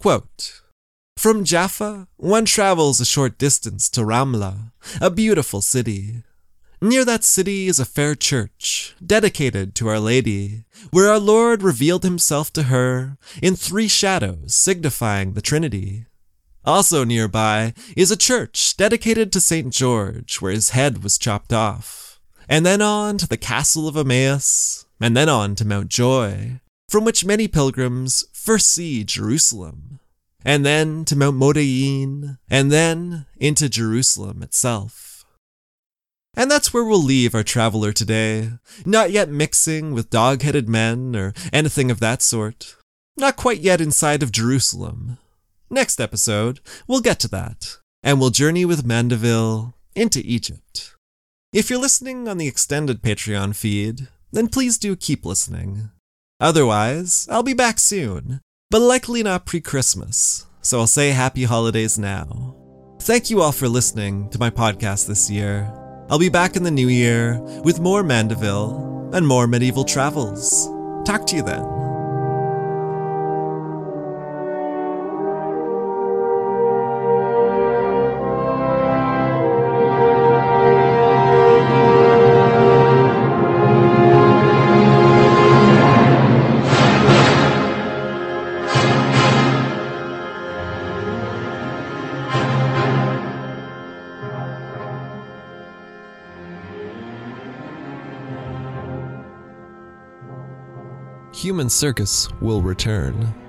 Quote, 0.00 0.62
from 1.16 1.44
Jaffa, 1.44 2.06
one 2.18 2.44
travels 2.44 3.00
a 3.00 3.04
short 3.04 3.36
distance 3.36 3.88
to 3.88 4.02
Ramla, 4.02 4.70
a 5.00 5.10
beautiful 5.10 5.60
city. 5.60 6.22
Near 6.80 7.04
that 7.04 7.24
city 7.24 7.68
is 7.68 7.80
a 7.80 7.84
fair 7.84 8.14
church, 8.14 8.94
dedicated 9.04 9.74
to 9.74 9.88
Our 9.88 9.98
Lady, 9.98 10.64
where 10.90 11.10
our 11.10 11.18
Lord 11.18 11.62
revealed 11.62 12.04
himself 12.04 12.52
to 12.52 12.64
her 12.64 13.16
in 13.42 13.56
three 13.56 13.88
shadows 13.88 14.54
signifying 14.54 15.32
the 15.32 15.40
Trinity. 15.40 16.06
Also 16.64 17.02
nearby 17.02 17.72
is 17.96 18.10
a 18.10 18.16
church 18.16 18.76
dedicated 18.76 19.32
to 19.32 19.40
St. 19.40 19.72
George, 19.72 20.36
where 20.42 20.52
his 20.52 20.70
head 20.70 21.02
was 21.02 21.18
chopped 21.18 21.52
off. 21.52 22.20
And 22.48 22.64
then 22.64 22.82
on 22.82 23.18
to 23.18 23.26
the 23.26 23.36
castle 23.36 23.88
of 23.88 23.96
Emmaus, 23.96 24.86
and 25.00 25.16
then 25.16 25.28
on 25.28 25.56
to 25.56 25.64
Mount 25.64 25.88
Joy, 25.88 26.60
from 26.88 27.04
which 27.04 27.24
many 27.24 27.48
pilgrims 27.48 28.24
first 28.32 28.68
see 28.68 29.02
Jerusalem 29.02 29.98
and 30.46 30.64
then 30.64 31.04
to 31.04 31.16
Mount 31.16 31.36
Modain, 31.36 32.38
and 32.48 32.70
then 32.70 33.26
into 33.36 33.68
Jerusalem 33.68 34.44
itself. 34.44 35.24
And 36.36 36.48
that's 36.48 36.72
where 36.72 36.84
we'll 36.84 37.02
leave 37.02 37.34
our 37.34 37.42
traveler 37.42 37.92
today, 37.92 38.50
not 38.84 39.10
yet 39.10 39.28
mixing 39.28 39.92
with 39.92 40.08
dog 40.08 40.42
headed 40.42 40.68
men 40.68 41.16
or 41.16 41.34
anything 41.52 41.90
of 41.90 41.98
that 41.98 42.22
sort. 42.22 42.76
Not 43.16 43.34
quite 43.34 43.58
yet 43.58 43.80
inside 43.80 44.22
of 44.22 44.30
Jerusalem. 44.30 45.18
Next 45.68 46.00
episode, 46.00 46.60
we'll 46.86 47.00
get 47.00 47.18
to 47.20 47.28
that, 47.28 47.78
and 48.04 48.20
we'll 48.20 48.30
journey 48.30 48.64
with 48.64 48.86
Mandeville 48.86 49.74
into 49.96 50.22
Egypt. 50.24 50.94
If 51.52 51.70
you're 51.70 51.80
listening 51.80 52.28
on 52.28 52.38
the 52.38 52.46
extended 52.46 53.02
Patreon 53.02 53.56
feed, 53.56 54.06
then 54.30 54.46
please 54.46 54.78
do 54.78 54.94
keep 54.94 55.26
listening. 55.26 55.90
Otherwise, 56.38 57.26
I'll 57.28 57.42
be 57.42 57.54
back 57.54 57.80
soon 57.80 58.42
but 58.70 58.80
likely 58.80 59.22
not 59.22 59.46
pre 59.46 59.60
Christmas, 59.60 60.46
so 60.60 60.80
I'll 60.80 60.86
say 60.86 61.10
happy 61.10 61.44
holidays 61.44 61.98
now. 61.98 62.54
Thank 63.00 63.30
you 63.30 63.40
all 63.40 63.52
for 63.52 63.68
listening 63.68 64.28
to 64.30 64.38
my 64.38 64.50
podcast 64.50 65.06
this 65.06 65.30
year. 65.30 65.70
I'll 66.08 66.18
be 66.18 66.28
back 66.28 66.56
in 66.56 66.62
the 66.62 66.70
new 66.70 66.88
year 66.88 67.40
with 67.64 67.80
more 67.80 68.02
Mandeville 68.02 69.10
and 69.12 69.26
more 69.26 69.46
medieval 69.46 69.84
travels. 69.84 70.68
Talk 71.04 71.26
to 71.28 71.36
you 71.36 71.42
then. 71.42 71.75
Human 101.56 101.70
Circus 101.70 102.28
will 102.42 102.60
return. 102.60 103.45